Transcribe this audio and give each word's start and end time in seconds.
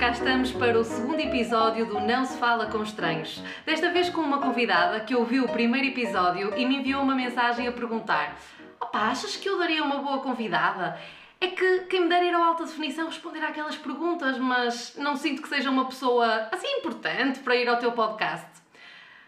cá 0.00 0.12
estamos 0.12 0.50
para 0.50 0.80
o 0.80 0.82
segundo 0.82 1.20
episódio 1.20 1.84
do 1.84 2.00
Não 2.00 2.24
Se 2.24 2.38
Fala 2.38 2.64
com 2.64 2.82
Estranhos. 2.82 3.42
Desta 3.66 3.90
vez 3.90 4.08
com 4.08 4.22
uma 4.22 4.38
convidada 4.38 4.98
que 5.00 5.14
ouviu 5.14 5.44
o 5.44 5.48
primeiro 5.52 5.88
episódio 5.88 6.56
e 6.56 6.64
me 6.64 6.76
enviou 6.76 7.02
uma 7.02 7.14
mensagem 7.14 7.68
a 7.68 7.72
perguntar: 7.72 8.34
Opa, 8.80 8.98
achas 8.98 9.36
que 9.36 9.46
eu 9.46 9.58
daria 9.58 9.84
uma 9.84 9.98
boa 9.98 10.20
convidada? 10.20 10.98
É 11.38 11.48
que 11.48 11.80
quem 11.80 12.00
me 12.00 12.08
der 12.08 12.24
ir 12.24 12.34
ao 12.34 12.42
alta 12.42 12.64
definição 12.64 13.08
responder 13.08 13.44
àquelas 13.44 13.76
perguntas, 13.76 14.38
mas 14.38 14.96
não 14.96 15.16
sinto 15.16 15.42
que 15.42 15.48
seja 15.50 15.68
uma 15.68 15.84
pessoa 15.84 16.48
assim 16.50 16.78
importante 16.78 17.40
para 17.40 17.54
ir 17.56 17.68
ao 17.68 17.76
teu 17.76 17.92
podcast. 17.92 18.48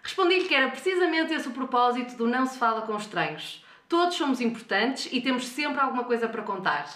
Respondi-lhe 0.02 0.48
que 0.48 0.54
era 0.54 0.70
precisamente 0.70 1.34
esse 1.34 1.48
o 1.48 1.52
propósito 1.52 2.16
do 2.16 2.26
Não 2.26 2.46
Se 2.46 2.56
Fala 2.56 2.80
com 2.80 2.96
Estranhos. 2.96 3.62
Todos 3.90 4.16
somos 4.16 4.40
importantes 4.40 5.06
e 5.12 5.20
temos 5.20 5.46
sempre 5.48 5.82
alguma 5.82 6.04
coisa 6.04 6.26
para 6.28 6.40
contar. 6.40 6.86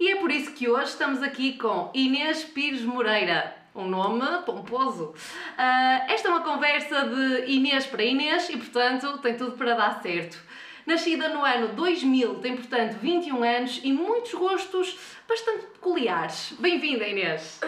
E 0.00 0.12
é 0.12 0.16
por 0.16 0.30
isso 0.30 0.52
que 0.52 0.68
hoje 0.68 0.90
estamos 0.90 1.20
aqui 1.24 1.58
com 1.58 1.90
Inês 1.92 2.44
Pires 2.44 2.82
Moreira. 2.82 3.52
Um 3.74 3.88
nome 3.88 4.24
pomposo. 4.46 5.12
Ah, 5.56 6.06
esta 6.08 6.28
é 6.28 6.30
uma 6.30 6.44
conversa 6.44 7.02
de 7.02 7.50
Inês 7.50 7.84
para 7.84 8.04
Inês 8.04 8.48
e, 8.48 8.56
portanto, 8.56 9.18
tem 9.18 9.36
tudo 9.36 9.56
para 9.56 9.74
dar 9.74 10.00
certo. 10.00 10.38
Nascida 10.86 11.28
no 11.30 11.44
ano 11.44 11.74
2000, 11.74 12.36
tem, 12.36 12.54
portanto, 12.54 12.92
21 13.00 13.42
anos 13.42 13.80
e 13.82 13.92
muitos 13.92 14.32
gostos 14.34 14.96
bastante 15.28 15.66
peculiares. 15.66 16.52
Bem-vinda, 16.60 17.04
Inês. 17.04 17.60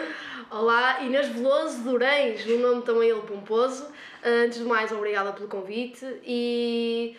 Olá, 0.49 1.01
Inês 1.01 1.27
Veloso 1.27 1.83
Durães, 1.83 2.47
um 2.47 2.59
nome 2.59 2.81
também 2.83 3.09
ele 3.09 3.23
pomposo. 3.23 3.83
Uh, 4.23 4.45
Antes 4.45 4.59
de 4.59 4.63
mais, 4.63 4.89
obrigada 4.93 5.33
pelo 5.33 5.49
convite 5.49 6.05
e 6.25 7.17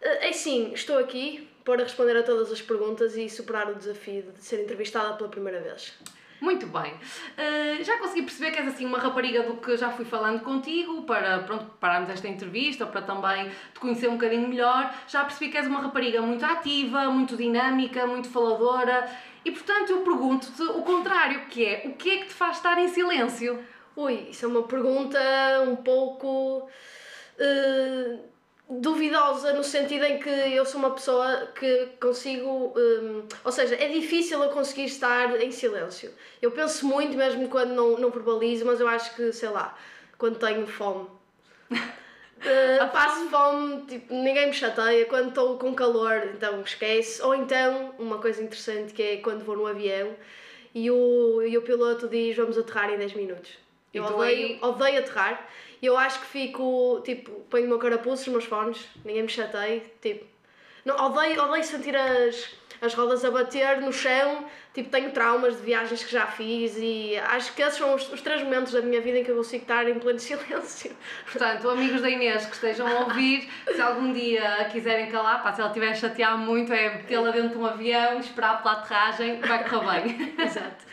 uh, 0.00 0.18
é 0.20 0.30
sim, 0.30 0.70
estou 0.72 0.98
aqui 0.98 1.48
para 1.66 1.82
responder 1.82 2.16
a 2.16 2.22
todas 2.22 2.52
as 2.52 2.62
perguntas 2.62 3.16
e 3.16 3.28
superar 3.28 3.68
o 3.68 3.74
desafio 3.74 4.22
de 4.32 4.42
ser 4.42 4.62
entrevistada 4.62 5.14
pela 5.14 5.28
primeira 5.28 5.60
vez. 5.60 5.92
Muito 6.40 6.66
bem. 6.66 6.92
Uh, 6.92 7.82
já 7.82 7.98
consegui 7.98 8.22
perceber 8.22 8.52
que 8.52 8.58
és 8.60 8.68
assim 8.68 8.84
uma 8.84 8.98
rapariga 8.98 9.42
do 9.42 9.56
que 9.56 9.76
já 9.76 9.90
fui 9.90 10.04
falando 10.04 10.42
contigo 10.42 11.02
para 11.02 11.40
pronto, 11.40 11.64
prepararmos 11.64 12.10
esta 12.10 12.28
entrevista, 12.28 12.86
para 12.86 13.02
também 13.02 13.50
te 13.74 13.80
conhecer 13.80 14.08
um 14.08 14.12
bocadinho 14.12 14.46
melhor. 14.46 14.94
Já 15.08 15.24
percebi 15.24 15.50
que 15.50 15.56
és 15.56 15.66
uma 15.66 15.80
rapariga 15.80 16.22
muito 16.22 16.44
ativa, 16.44 17.10
muito 17.10 17.36
dinâmica, 17.36 18.06
muito 18.06 18.28
faladora 18.28 19.10
e 19.44 19.50
portanto 19.50 19.90
eu 19.90 20.02
pergunto-te 20.02 20.62
o 20.62 20.82
contrário, 20.82 21.46
que 21.46 21.64
é 21.64 21.82
o 21.86 21.94
que 21.94 22.10
é 22.10 22.16
que 22.18 22.26
te 22.26 22.34
faz 22.34 22.58
estar 22.58 22.78
em 22.78 22.88
silêncio? 22.88 23.58
Ui, 23.96 24.28
isso 24.30 24.44
é 24.44 24.48
uma 24.48 24.62
pergunta 24.64 25.18
um 25.66 25.74
pouco 25.74 26.68
uh, 27.40 28.35
duvidosa 28.68 29.52
no 29.52 29.62
sentido 29.62 30.04
em 30.04 30.18
que 30.18 30.28
eu 30.28 30.64
sou 30.66 30.80
uma 30.80 30.90
pessoa 30.90 31.48
que 31.58 31.86
consigo, 32.00 32.74
um, 32.76 33.26
ou 33.44 33.52
seja, 33.52 33.76
é 33.76 33.88
difícil 33.88 34.42
eu 34.42 34.50
conseguir 34.50 34.84
estar 34.86 35.40
em 35.40 35.52
silêncio. 35.52 36.12
Eu 36.42 36.50
penso 36.50 36.84
muito 36.86 37.16
mesmo 37.16 37.48
quando 37.48 37.70
não, 37.72 37.96
não 37.98 38.10
verbalizo, 38.10 38.64
mas 38.66 38.80
eu 38.80 38.88
acho 38.88 39.14
que, 39.14 39.32
sei 39.32 39.48
lá, 39.50 39.76
quando 40.18 40.38
tenho 40.38 40.66
fome. 40.66 41.06
Uh, 42.36 42.86
passo 42.92 43.30
fome, 43.30 43.86
tipo, 43.86 44.12
ninguém 44.12 44.48
me 44.48 44.52
chateia. 44.52 45.06
Quando 45.06 45.30
estou 45.30 45.56
com 45.58 45.74
calor, 45.74 46.32
então 46.34 46.60
esquece. 46.60 47.22
Ou 47.22 47.34
então, 47.34 47.94
uma 47.98 48.18
coisa 48.18 48.42
interessante 48.42 48.92
que 48.92 49.02
é 49.02 49.16
quando 49.16 49.42
vou 49.42 49.56
no 49.56 49.66
avião 49.66 50.14
e 50.74 50.90
o, 50.90 51.40
e 51.42 51.56
o 51.56 51.62
piloto 51.62 52.06
diz 52.06 52.36
vamos 52.36 52.58
aterrar 52.58 52.90
em 52.92 52.98
10 52.98 53.14
minutos. 53.14 53.52
Eu 53.92 54.04
odeio, 54.04 54.20
aí- 54.48 54.58
odeio 54.60 54.98
aterrar. 54.98 55.48
E 55.80 55.86
eu 55.86 55.96
acho 55.96 56.20
que 56.20 56.26
fico, 56.26 57.02
tipo, 57.04 57.30
ponho 57.50 57.66
o 57.66 57.68
meu 57.68 57.78
carapuço, 57.78 58.22
os 58.22 58.28
meus 58.28 58.44
fones, 58.44 58.86
ninguém 59.04 59.22
me 59.22 59.28
chateia, 59.28 59.82
tipo. 60.00 60.24
Não, 60.84 60.96
odeio, 60.96 61.42
odeio 61.42 61.64
sentir 61.64 61.96
as, 61.96 62.48
as 62.80 62.94
rodas 62.94 63.24
a 63.24 63.30
bater 63.30 63.80
no 63.80 63.92
chão, 63.92 64.44
tipo, 64.72 64.88
tenho 64.88 65.10
traumas 65.10 65.56
de 65.56 65.62
viagens 65.62 66.04
que 66.04 66.12
já 66.12 66.26
fiz 66.26 66.76
e 66.78 67.16
acho 67.16 67.54
que 67.54 67.62
esses 67.62 67.78
são 67.78 67.94
os, 67.94 68.10
os 68.12 68.20
três 68.20 68.42
momentos 68.42 68.72
da 68.72 68.80
minha 68.80 69.00
vida 69.00 69.18
em 69.18 69.24
que 69.24 69.30
eu 69.30 69.36
consigo 69.36 69.62
estar 69.62 69.88
em 69.88 69.98
pleno 69.98 70.18
silêncio. 70.20 70.96
Portanto, 71.30 71.68
amigos 71.68 72.00
da 72.00 72.08
Inês 72.08 72.46
que 72.46 72.54
estejam 72.54 72.86
a 72.86 73.00
ouvir, 73.00 73.50
se 73.66 73.80
algum 73.80 74.12
dia 74.12 74.60
a 74.60 74.64
quiserem 74.66 75.10
calar, 75.10 75.42
pá, 75.42 75.52
se 75.52 75.60
ela 75.60 75.70
estiver 75.70 75.90
a 75.90 75.94
chatear 75.94 76.38
muito, 76.38 76.72
é 76.72 76.96
metê-la 76.96 77.30
dentro 77.30 77.50
de 77.50 77.58
um 77.58 77.66
avião, 77.66 78.20
esperar 78.20 78.62
pela 78.62 78.74
aterragem, 78.74 79.40
vai 79.40 79.68
correr 79.68 80.02
bem. 80.02 80.34
Exato. 80.38 80.84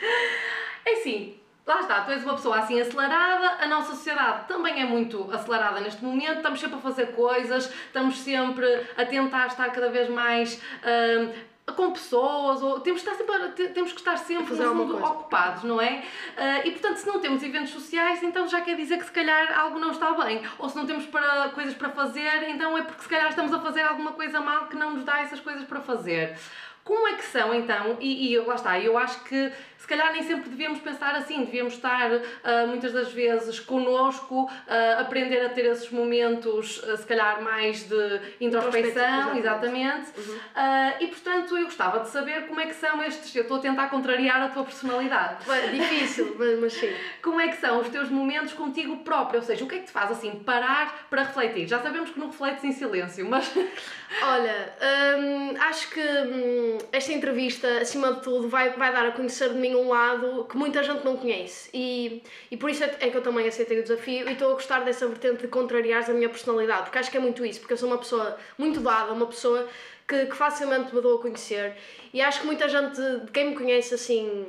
É 0.84 0.94
assim, 0.94 1.38
lá 1.66 1.80
está, 1.80 2.00
tu 2.02 2.10
és 2.10 2.22
uma 2.22 2.34
pessoa 2.34 2.58
assim 2.58 2.80
acelerada, 2.80 3.62
a 3.62 3.66
nossa 3.66 3.94
sociedade 3.94 4.46
também 4.46 4.80
é 4.80 4.84
muito 4.84 5.30
acelerada 5.32 5.80
neste 5.80 6.04
momento, 6.04 6.36
estamos 6.36 6.60
sempre 6.60 6.76
a 6.76 6.80
fazer 6.80 7.06
coisas, 7.12 7.66
estamos 7.86 8.18
sempre 8.18 8.66
a 8.96 9.04
tentar 9.04 9.46
estar 9.46 9.70
cada 9.70 9.88
vez 9.88 10.08
mais. 10.08 10.60
hum, 10.84 11.54
com 11.72 11.92
pessoas, 11.92 12.62
ou 12.62 12.80
temos 12.80 13.02
que 13.02 13.08
estar 13.08 13.16
sempre, 13.16 13.68
temos 13.70 13.92
que 13.92 13.98
estar 13.98 14.18
sempre 14.18 14.54
ocupados, 14.54 15.64
não 15.64 15.80
é? 15.80 16.04
Ah, 16.36 16.60
e 16.64 16.70
portanto, 16.70 16.98
se 16.98 17.06
não 17.06 17.20
temos 17.20 17.42
eventos 17.42 17.70
sociais, 17.70 18.22
então 18.22 18.46
já 18.46 18.60
quer 18.60 18.76
dizer 18.76 18.98
que 18.98 19.04
se 19.06 19.10
calhar 19.10 19.58
algo 19.58 19.78
não 19.78 19.90
está 19.90 20.12
bem. 20.12 20.42
Ou 20.58 20.68
se 20.68 20.76
não 20.76 20.86
temos 20.86 21.06
para, 21.06 21.48
coisas 21.54 21.72
para 21.74 21.88
fazer, 21.88 22.50
então 22.50 22.76
é 22.76 22.82
porque 22.82 23.02
se 23.02 23.08
calhar 23.08 23.28
estamos 23.28 23.52
a 23.52 23.58
fazer 23.60 23.80
alguma 23.80 24.12
coisa 24.12 24.40
mal 24.40 24.66
que 24.66 24.76
não 24.76 24.90
nos 24.90 25.04
dá 25.04 25.20
essas 25.20 25.40
coisas 25.40 25.64
para 25.64 25.80
fazer. 25.80 26.36
Como 26.84 27.08
é 27.08 27.14
que 27.14 27.24
são 27.24 27.54
então? 27.54 27.96
E, 27.98 28.34
e 28.34 28.38
lá 28.40 28.56
está, 28.56 28.78
eu 28.78 28.98
acho 28.98 29.24
que 29.24 29.50
se 29.84 29.88
calhar 29.88 30.14
nem 30.14 30.22
sempre 30.22 30.48
devíamos 30.48 30.78
pensar 30.78 31.14
assim, 31.14 31.44
devíamos 31.44 31.74
estar 31.74 32.10
ah, 32.42 32.66
muitas 32.66 32.90
das 32.90 33.12
vezes 33.12 33.60
connosco, 33.60 34.50
ah, 34.66 35.00
aprender 35.00 35.44
a 35.44 35.50
ter 35.50 35.66
esses 35.66 35.90
momentos, 35.90 36.82
ah, 36.88 36.96
se 36.96 37.04
calhar 37.04 37.42
mais 37.42 37.86
de 37.86 38.20
introspecção, 38.40 39.36
exatamente. 39.36 40.10
Ah, 40.54 40.94
e 40.98 41.08
portanto 41.08 41.58
eu 41.58 41.64
gostava 41.64 42.00
de 42.00 42.08
saber 42.08 42.46
como 42.46 42.60
é 42.60 42.66
que 42.66 42.74
são 42.74 43.02
estes. 43.02 43.36
Eu 43.36 43.42
estou 43.42 43.58
a 43.58 43.60
tentar 43.60 43.88
contrariar 43.88 44.40
a 44.40 44.48
tua 44.48 44.64
personalidade. 44.64 45.44
Bem, 45.46 45.78
difícil, 45.78 46.34
mas, 46.38 46.58
mas 46.58 46.72
sim. 46.72 46.90
Como 47.20 47.38
é 47.38 47.48
que 47.48 47.56
são 47.56 47.80
os 47.80 47.88
teus 47.88 48.08
momentos 48.08 48.54
contigo 48.54 48.98
próprio? 48.98 49.40
Ou 49.40 49.46
seja, 49.46 49.64
o 49.64 49.68
que 49.68 49.74
é 49.74 49.78
que 49.80 49.86
te 49.86 49.92
faz 49.92 50.10
assim 50.10 50.30
parar 50.44 51.06
para 51.10 51.24
refletir? 51.24 51.66
Já 51.66 51.80
sabemos 51.80 52.10
que 52.10 52.18
não 52.18 52.28
refletes 52.28 52.64
em 52.64 52.72
silêncio, 52.72 53.28
mas 53.28 53.52
Olha, 54.22 54.72
hum, 55.18 55.54
acho 55.58 55.90
que 55.90 56.00
hum, 56.00 56.78
esta 56.92 57.12
entrevista, 57.12 57.80
acima 57.80 58.14
de 58.14 58.20
tudo, 58.22 58.48
vai, 58.48 58.70
vai 58.70 58.92
dar 58.92 59.06
a 59.06 59.12
conhecer 59.12 59.50
de 59.50 59.56
mim 59.56 59.73
um 59.74 59.88
lado 59.88 60.46
que 60.48 60.56
muita 60.56 60.82
gente 60.82 61.04
não 61.04 61.16
conhece. 61.16 61.70
E, 61.72 62.22
e 62.50 62.56
por 62.56 62.70
isso 62.70 62.84
é 62.84 62.96
é 63.00 63.10
que 63.10 63.16
eu 63.16 63.22
também 63.22 63.46
aceitei 63.46 63.78
o 63.78 63.82
desafio 63.82 64.28
e 64.28 64.32
estou 64.32 64.50
a 64.50 64.54
gostar 64.54 64.80
dessa 64.80 65.06
vertente 65.06 65.42
de 65.42 65.48
contrariares 65.48 66.08
a 66.08 66.12
minha 66.12 66.28
personalidade, 66.28 66.84
porque 66.84 66.98
acho 66.98 67.10
que 67.10 67.16
é 67.16 67.20
muito 67.20 67.44
isso, 67.44 67.60
porque 67.60 67.72
eu 67.72 67.76
sou 67.76 67.88
uma 67.88 67.98
pessoa 67.98 68.36
muito 68.56 68.80
dada, 68.80 69.12
uma 69.12 69.26
pessoa 69.26 69.68
que, 70.06 70.26
que 70.26 70.36
facilmente 70.36 70.94
me 70.94 71.00
dou 71.00 71.18
a 71.18 71.20
conhecer. 71.20 71.74
E 72.12 72.20
acho 72.20 72.40
que 72.40 72.46
muita 72.46 72.68
gente, 72.68 73.00
de 73.00 73.30
quem 73.32 73.50
me 73.50 73.56
conhece 73.56 73.94
assim 73.94 74.46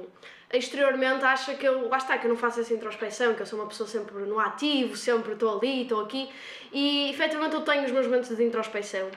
exteriormente 0.53 1.25
acha 1.25 1.55
que 1.55 1.65
eu, 1.65 1.89
lá 1.89 1.97
está, 1.97 2.17
que 2.17 2.25
eu 2.25 2.29
não 2.29 2.37
faço 2.37 2.61
essa 2.61 2.73
introspeção, 2.73 3.33
que 3.33 3.41
eu 3.41 3.45
sou 3.45 3.59
uma 3.59 3.67
pessoa 3.67 3.87
sempre 3.87 4.15
no 4.15 4.39
ativo, 4.39 4.95
sempre 4.95 5.33
estou 5.33 5.57
ali, 5.57 5.83
estou 5.83 6.01
aqui, 6.01 6.29
e 6.71 7.09
efetivamente 7.09 7.55
eu 7.55 7.61
tenho 7.61 7.83
os 7.83 7.91
meus 7.91 8.05
momentos 8.05 8.35
de 8.35 8.43
introspeção, 8.43 9.09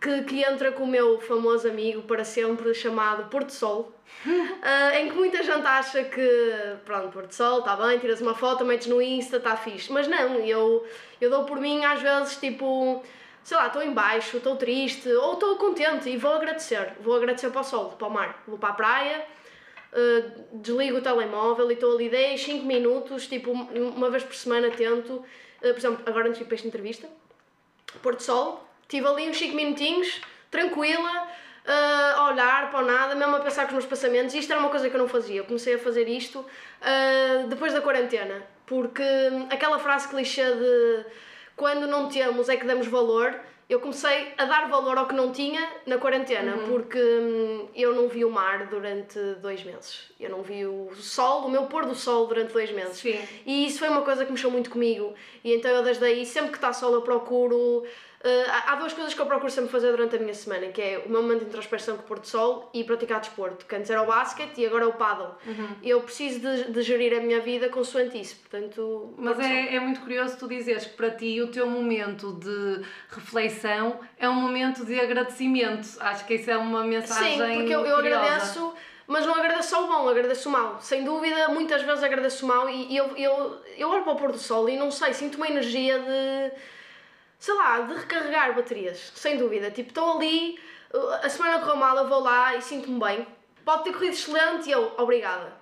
que, 0.00 0.22
que 0.22 0.42
entra 0.44 0.72
com 0.72 0.84
o 0.84 0.86
meu 0.86 1.20
famoso 1.20 1.68
amigo 1.68 2.02
para 2.02 2.24
sempre 2.24 2.72
chamado 2.74 3.28
Porto 3.30 3.50
Sol, 3.50 3.92
ah, 4.62 4.98
em 4.98 5.08
que 5.08 5.14
muita 5.14 5.42
gente 5.42 5.66
acha 5.66 6.04
que, 6.04 6.52
pronto, 6.84 7.08
Porto 7.08 7.32
Sol, 7.32 7.60
está 7.60 7.74
bem, 7.76 7.98
tiras 7.98 8.20
uma 8.20 8.34
foto, 8.34 8.64
metes 8.64 8.86
no 8.86 9.00
Insta, 9.02 9.38
está 9.38 9.56
fixe, 9.56 9.92
mas 9.92 10.06
não, 10.06 10.36
eu, 10.36 10.86
eu 11.20 11.30
dou 11.30 11.44
por 11.44 11.58
mim 11.60 11.84
às 11.84 12.00
vezes 12.00 12.36
tipo 12.36 13.02
sei 13.44 13.56
lá, 13.56 13.68
estou 13.68 13.82
em 13.82 13.92
baixo, 13.94 14.36
estou 14.36 14.56
triste 14.56 15.08
ou 15.10 15.32
estou 15.32 15.56
contente 15.56 16.10
e 16.10 16.18
vou 16.18 16.34
agradecer. 16.34 16.92
Vou 17.00 17.16
agradecer 17.16 17.48
para 17.48 17.62
o 17.62 17.64
sol, 17.64 17.92
para 17.92 18.06
o 18.06 18.10
mar. 18.10 18.42
Vou 18.46 18.58
para 18.58 18.68
a 18.68 18.72
praia, 18.74 19.24
uh, 19.90 20.58
desligo 20.58 20.98
o 20.98 21.00
telemóvel 21.00 21.70
e 21.70 21.72
estou 21.74 21.94
ali 21.94 22.10
10, 22.10 22.42
5 22.42 22.66
minutos, 22.66 23.26
tipo, 23.26 23.50
um- 23.52 23.88
uma 23.96 24.10
vez 24.10 24.22
por 24.22 24.34
semana 24.34 24.70
tento. 24.70 25.14
Uh, 25.14 25.24
por 25.60 25.78
exemplo, 25.78 26.02
agora 26.04 26.26
antes 26.28 26.36
de 26.40 26.44
ir 26.44 26.46
para 26.46 26.56
esta 26.56 26.68
entrevista, 26.68 27.08
Porto 28.02 28.22
Sol, 28.22 28.67
estive 28.88 29.06
ali 29.06 29.28
uns 29.28 29.36
5 29.36 29.54
minutinhos, 29.54 30.20
tranquila, 30.50 31.28
uh, 31.68 32.20
a 32.20 32.30
olhar 32.32 32.70
para 32.70 32.82
o 32.82 32.86
nada, 32.86 33.14
mesmo 33.14 33.36
a 33.36 33.40
pensar 33.40 33.62
com 33.64 33.68
os 33.68 33.74
meus 33.74 33.86
pensamentos. 33.86 34.34
Isto 34.34 34.50
era 34.50 34.60
uma 34.60 34.70
coisa 34.70 34.88
que 34.88 34.96
eu 34.96 35.00
não 35.00 35.08
fazia. 35.08 35.36
Eu 35.36 35.44
comecei 35.44 35.74
a 35.74 35.78
fazer 35.78 36.08
isto 36.08 36.38
uh, 36.40 37.46
depois 37.48 37.74
da 37.74 37.82
quarentena, 37.82 38.42
porque 38.64 39.02
aquela 39.50 39.78
frase 39.78 40.08
clichê 40.08 40.42
de 40.42 41.04
quando 41.54 41.86
não 41.86 42.08
temos 42.08 42.48
é 42.48 42.56
que 42.56 42.66
damos 42.66 42.86
valor. 42.86 43.38
Eu 43.68 43.80
comecei 43.80 44.32
a 44.38 44.46
dar 44.46 44.66
valor 44.70 44.96
ao 44.96 45.06
que 45.06 45.14
não 45.14 45.30
tinha 45.30 45.60
na 45.84 45.98
quarentena, 45.98 46.56
porque 46.66 46.98
hum, 46.98 47.68
eu 47.74 47.94
não 47.94 48.08
vi 48.08 48.24
o 48.24 48.30
mar 48.30 48.66
durante 48.68 49.18
dois 49.42 49.62
meses. 49.62 50.10
Eu 50.18 50.30
não 50.30 50.40
vi 50.40 50.64
o 50.64 50.90
sol, 50.94 51.44
o 51.44 51.50
meu 51.50 51.64
pôr 51.64 51.84
do 51.84 51.94
sol 51.94 52.26
durante 52.26 52.54
dois 52.54 52.72
meses. 52.72 52.96
Sim. 52.96 53.20
E 53.44 53.66
isso 53.66 53.80
foi 53.80 53.90
uma 53.90 54.00
coisa 54.00 54.24
que 54.24 54.32
mexeu 54.32 54.50
muito 54.50 54.70
comigo. 54.70 55.12
E 55.44 55.52
então 55.52 55.70
eu 55.70 55.82
desde 55.82 56.02
aí, 56.02 56.24
sempre 56.24 56.52
que 56.52 56.56
está 56.56 56.72
sol, 56.72 56.94
eu 56.94 57.02
procuro. 57.02 57.84
Eh, 58.24 58.46
há 58.66 58.74
duas 58.74 58.92
coisas 58.92 59.14
que 59.14 59.20
eu 59.20 59.26
procuro 59.26 59.50
sempre 59.50 59.70
fazer 59.70 59.92
durante 59.92 60.16
a 60.16 60.18
minha 60.18 60.34
semana, 60.34 60.66
que 60.68 60.82
é 60.82 61.02
o 61.06 61.08
meu 61.08 61.22
momento 61.22 61.40
de 61.40 61.46
introspeção 61.46 61.96
com 61.96 62.02
o 62.02 62.06
pôr 62.06 62.18
do 62.18 62.26
sol 62.26 62.68
e 62.74 62.82
praticar 62.82 63.20
desporto, 63.20 63.64
que 63.64 63.76
antes 63.76 63.88
era 63.90 64.02
o 64.02 64.06
basquete 64.06 64.58
e 64.58 64.66
agora 64.66 64.84
é 64.84 64.86
o 64.88 64.92
paddle. 64.92 65.36
Uhum. 65.46 65.68
Eu 65.82 66.00
preciso 66.00 66.40
de, 66.40 66.72
de 66.72 66.82
gerir 66.82 67.16
a 67.16 67.20
minha 67.20 67.40
vida 67.40 67.68
consoante 67.68 68.20
isso, 68.20 68.36
portanto... 68.40 69.14
Mas 69.16 69.38
é, 69.38 69.76
é 69.76 69.80
muito 69.80 70.00
curioso 70.00 70.36
tu 70.36 70.48
dizeres 70.48 70.86
que 70.86 70.96
para 70.96 71.12
ti 71.12 71.40
o 71.40 71.46
teu 71.46 71.68
momento 71.68 72.32
de 72.32 72.82
reflexão 73.10 74.00
é 74.18 74.28
um 74.28 74.34
momento 74.34 74.84
de 74.84 74.98
agradecimento. 74.98 75.88
Acho 76.00 76.26
que 76.26 76.34
isso 76.34 76.50
é 76.50 76.56
uma 76.56 76.82
mensagem 76.82 77.38
Sim, 77.38 77.54
porque 77.54 77.74
eu, 77.74 77.86
eu 77.86 77.96
agradeço 77.98 78.74
mas 79.06 79.24
não 79.24 79.34
agradeço 79.34 79.70
só 79.70 79.84
o 79.84 79.86
bom, 79.86 80.06
agradeço 80.06 80.50
o 80.50 80.52
mau. 80.52 80.78
Sem 80.82 81.02
dúvida, 81.02 81.48
muitas 81.48 81.80
vezes 81.80 82.04
agradeço 82.04 82.44
o 82.44 82.48
mau 82.48 82.68
e, 82.68 82.92
e 82.92 82.96
eu, 82.98 83.16
eu, 83.16 83.58
eu 83.78 83.88
olho 83.88 84.02
para 84.02 84.12
o 84.12 84.16
pôr 84.16 84.30
do 84.30 84.38
sol 84.38 84.68
e 84.68 84.76
não 84.76 84.90
sei, 84.90 85.14
sinto 85.14 85.36
uma 85.36 85.48
energia 85.48 85.98
de, 85.98 86.52
sei 87.38 87.54
lá, 87.54 87.80
de 87.80 87.94
recarregar 87.94 88.54
baterias, 88.54 89.12
sem 89.14 89.36
dúvida. 89.36 89.70
Tipo, 89.70 89.90
estou 89.90 90.16
ali, 90.16 90.58
uh, 90.92 91.10
a 91.22 91.28
semana 91.28 91.60
correu 91.60 91.76
mal, 91.76 91.96
eu 91.96 92.08
vou 92.08 92.20
lá 92.20 92.56
e 92.56 92.62
sinto-me 92.62 92.98
bem. 92.98 93.26
Pode 93.64 93.84
ter 93.84 93.92
corrido 93.92 94.12
excelente 94.12 94.68
e 94.68 94.72
eu, 94.72 94.94
obrigada. 94.98 95.52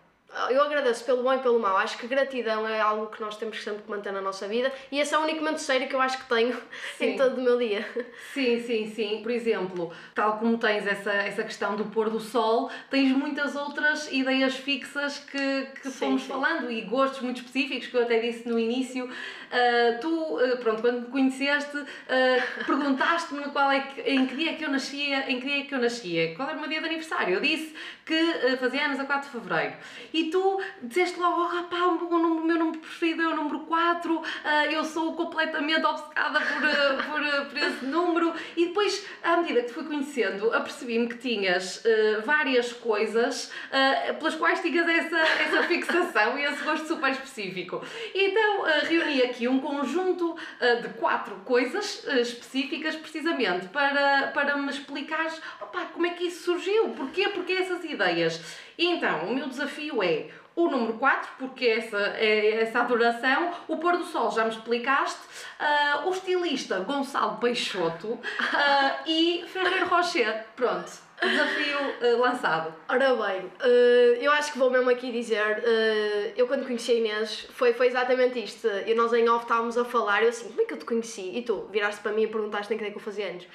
Eu 0.50 0.62
agradeço 0.62 1.04
pelo 1.04 1.22
bom 1.22 1.32
e 1.32 1.38
pelo 1.38 1.58
mau. 1.58 1.76
Acho 1.76 1.96
que 1.96 2.06
gratidão 2.06 2.68
é 2.68 2.78
algo 2.80 3.06
que 3.06 3.20
nós 3.20 3.36
temos 3.36 3.62
sempre 3.62 3.82
que 3.82 3.90
manter 3.90 4.12
na 4.12 4.20
nossa 4.20 4.46
vida 4.46 4.70
e 4.92 5.00
esse 5.00 5.14
é 5.14 5.18
o 5.18 5.22
único 5.22 5.38
momento 5.38 5.58
sério 5.58 5.88
que 5.88 5.94
eu 5.94 6.00
acho 6.00 6.18
que 6.18 6.28
tenho 6.28 6.54
Sim. 6.98 7.06
em 7.06 7.16
todo 7.16 7.38
o 7.38 7.40
meu 7.40 7.56
dia. 7.58 7.88
Sim, 8.34 8.60
sim, 8.60 8.86
sim. 8.94 9.20
Por 9.22 9.30
exemplo, 9.30 9.92
tal 10.14 10.38
como 10.38 10.58
tens 10.58 10.86
essa, 10.86 11.10
essa 11.12 11.42
questão 11.42 11.74
do 11.74 11.86
pôr 11.86 12.10
do 12.10 12.20
sol, 12.20 12.70
tens 12.90 13.10
muitas 13.12 13.56
outras 13.56 14.12
ideias 14.12 14.56
fixas 14.56 15.18
que, 15.18 15.66
que 15.80 15.88
Sim, 15.90 15.98
fomos 15.98 16.22
sim. 16.22 16.28
falando 16.28 16.70
e 16.70 16.82
gostos 16.82 17.20
muito 17.22 17.38
específicos 17.38 17.86
que 17.88 17.96
eu 17.96 18.02
até 18.02 18.18
disse 18.18 18.46
no 18.46 18.58
início. 18.58 19.08
Ah, 19.50 19.98
tu, 20.00 20.38
ah, 20.38 20.56
pronto, 20.56 20.82
quando 20.82 21.02
me 21.02 21.06
conheceste, 21.06 21.76
ah, 22.08 22.64
perguntaste-me 22.66 23.44
qual 23.50 23.70
é 23.70 23.80
que, 23.80 24.00
em 24.02 24.26
que 24.26 24.36
dia 24.36 24.50
é 24.52 24.54
que 24.54 24.64
eu 24.64 24.70
nascia, 24.70 25.30
em 25.30 25.40
que 25.40 25.46
dia 25.46 25.60
é 25.60 25.62
que 25.62 25.74
eu 25.74 25.78
nascia, 25.78 26.34
qual 26.34 26.48
era 26.48 26.58
o 26.58 26.60
meu 26.60 26.68
dia 26.68 26.80
de 26.80 26.86
aniversário. 26.86 27.34
Eu 27.34 27.40
disse 27.40 27.74
que 28.04 28.14
ah, 28.14 28.56
fazia 28.58 28.84
anos 28.84 29.00
a 29.00 29.04
4 29.04 29.30
de 29.30 29.38
Fevereiro. 29.40 29.74
E 30.16 30.30
tu 30.30 30.58
disseste 30.82 31.20
logo, 31.20 31.42
oh 31.42 31.46
rapá, 31.46 31.76
o 31.88 32.08
meu, 32.08 32.18
número- 32.18 32.72
preferido 32.78 33.20
é 33.22 33.28
o 33.28 33.36
número 33.36 33.58
4, 33.60 34.22
ah, 34.44 34.64
eu 34.66 34.82
sou 34.82 35.12
completamente 35.14 35.84
obcecada 35.84 36.40
por, 36.40 36.64
ah, 36.64 37.02
por, 37.06 37.22
ah, 37.22 37.44
por 37.44 37.58
esse 37.58 37.84
número. 37.84 38.32
E 38.56 38.66
depois, 38.68 39.06
à 39.22 39.36
medida 39.36 39.60
que 39.60 39.66
te 39.66 39.72
fui 39.74 39.84
conhecendo, 39.84 40.50
apercebi-me 40.54 41.06
que 41.08 41.18
tinhas 41.18 41.84
ah, 41.84 42.22
várias 42.24 42.72
coisas 42.72 43.52
ah, 43.70 44.14
pelas 44.14 44.34
quais 44.36 44.60
tinhas 44.62 44.88
essa, 44.88 45.18
essa 45.18 45.62
fixação 45.64 46.38
e 46.38 46.44
esse 46.44 46.64
gosto 46.64 46.88
super 46.88 47.10
específico. 47.12 47.84
Então 48.14 48.64
ah, 48.64 48.86
reuni 48.88 49.22
aqui 49.22 49.46
um 49.46 49.60
conjunto 49.60 50.34
ah, 50.60 50.76
de 50.76 50.88
quatro 50.94 51.34
coisas 51.44 52.06
ah, 52.08 52.18
específicas, 52.20 52.96
precisamente 52.96 53.66
para, 53.68 54.28
para 54.28 54.56
me 54.56 54.70
explicares 54.70 55.38
opá, 55.60 55.84
como 55.92 56.06
é 56.06 56.10
que 56.10 56.24
isso 56.28 56.42
surgiu, 56.44 56.88
porquê, 56.90 57.28
porquê 57.28 57.52
essas 57.52 57.84
ideias. 57.84 58.40
E 58.78 58.86
então, 58.86 59.26
o 59.26 59.34
meu 59.34 59.48
desafio 59.48 60.02
é 60.02 60.28
o 60.56 60.68
número 60.68 60.94
4, 60.94 61.32
porque 61.38 61.66
essa 61.66 61.98
é 62.16 62.62
essa 62.62 62.80
adoração, 62.80 63.52
o 63.68 63.76
pôr 63.76 63.98
do 63.98 64.04
sol, 64.04 64.30
já 64.30 64.42
me 64.42 64.50
explicaste, 64.50 65.20
ah, 65.58 66.04
o 66.06 66.10
estilista 66.10 66.80
Gonçalo 66.80 67.36
Peixoto 67.36 68.18
ah, 68.54 69.02
e 69.06 69.44
Ferreiro 69.48 69.86
Rocher. 69.86 70.46
Pronto, 70.56 70.90
desafio 71.20 71.78
ah, 72.00 72.16
lançado. 72.18 72.74
Ora 72.88 73.14
bem, 73.14 73.52
eh, 73.60 74.18
eu 74.18 74.32
acho 74.32 74.52
que 74.52 74.58
vou 74.58 74.70
mesmo 74.70 74.88
aqui 74.88 75.12
dizer, 75.12 75.62
eh, 75.62 76.32
eu 76.34 76.46
quando 76.46 76.64
conheci 76.64 76.92
a 76.92 76.94
Inês, 76.94 77.46
foi, 77.50 77.74
foi 77.74 77.88
exatamente 77.88 78.42
isto. 78.42 78.66
E 78.86 78.94
nós 78.94 79.12
em 79.12 79.28
off 79.28 79.44
estávamos 79.44 79.76
a 79.76 79.84
falar, 79.84 80.22
eu 80.22 80.30
assim, 80.30 80.48
como 80.48 80.62
é 80.62 80.64
que 80.64 80.72
eu 80.72 80.78
te 80.78 80.86
conheci? 80.86 81.36
E 81.36 81.42
tu 81.42 81.68
viraste 81.70 82.00
para 82.00 82.12
mim 82.12 82.22
e 82.22 82.28
perguntaste 82.28 82.72
em 82.72 82.78
que 82.78 82.84
é 82.84 82.90
que 82.90 82.96
eu 82.96 83.02
fazia 83.02 83.28
anos. 83.28 83.46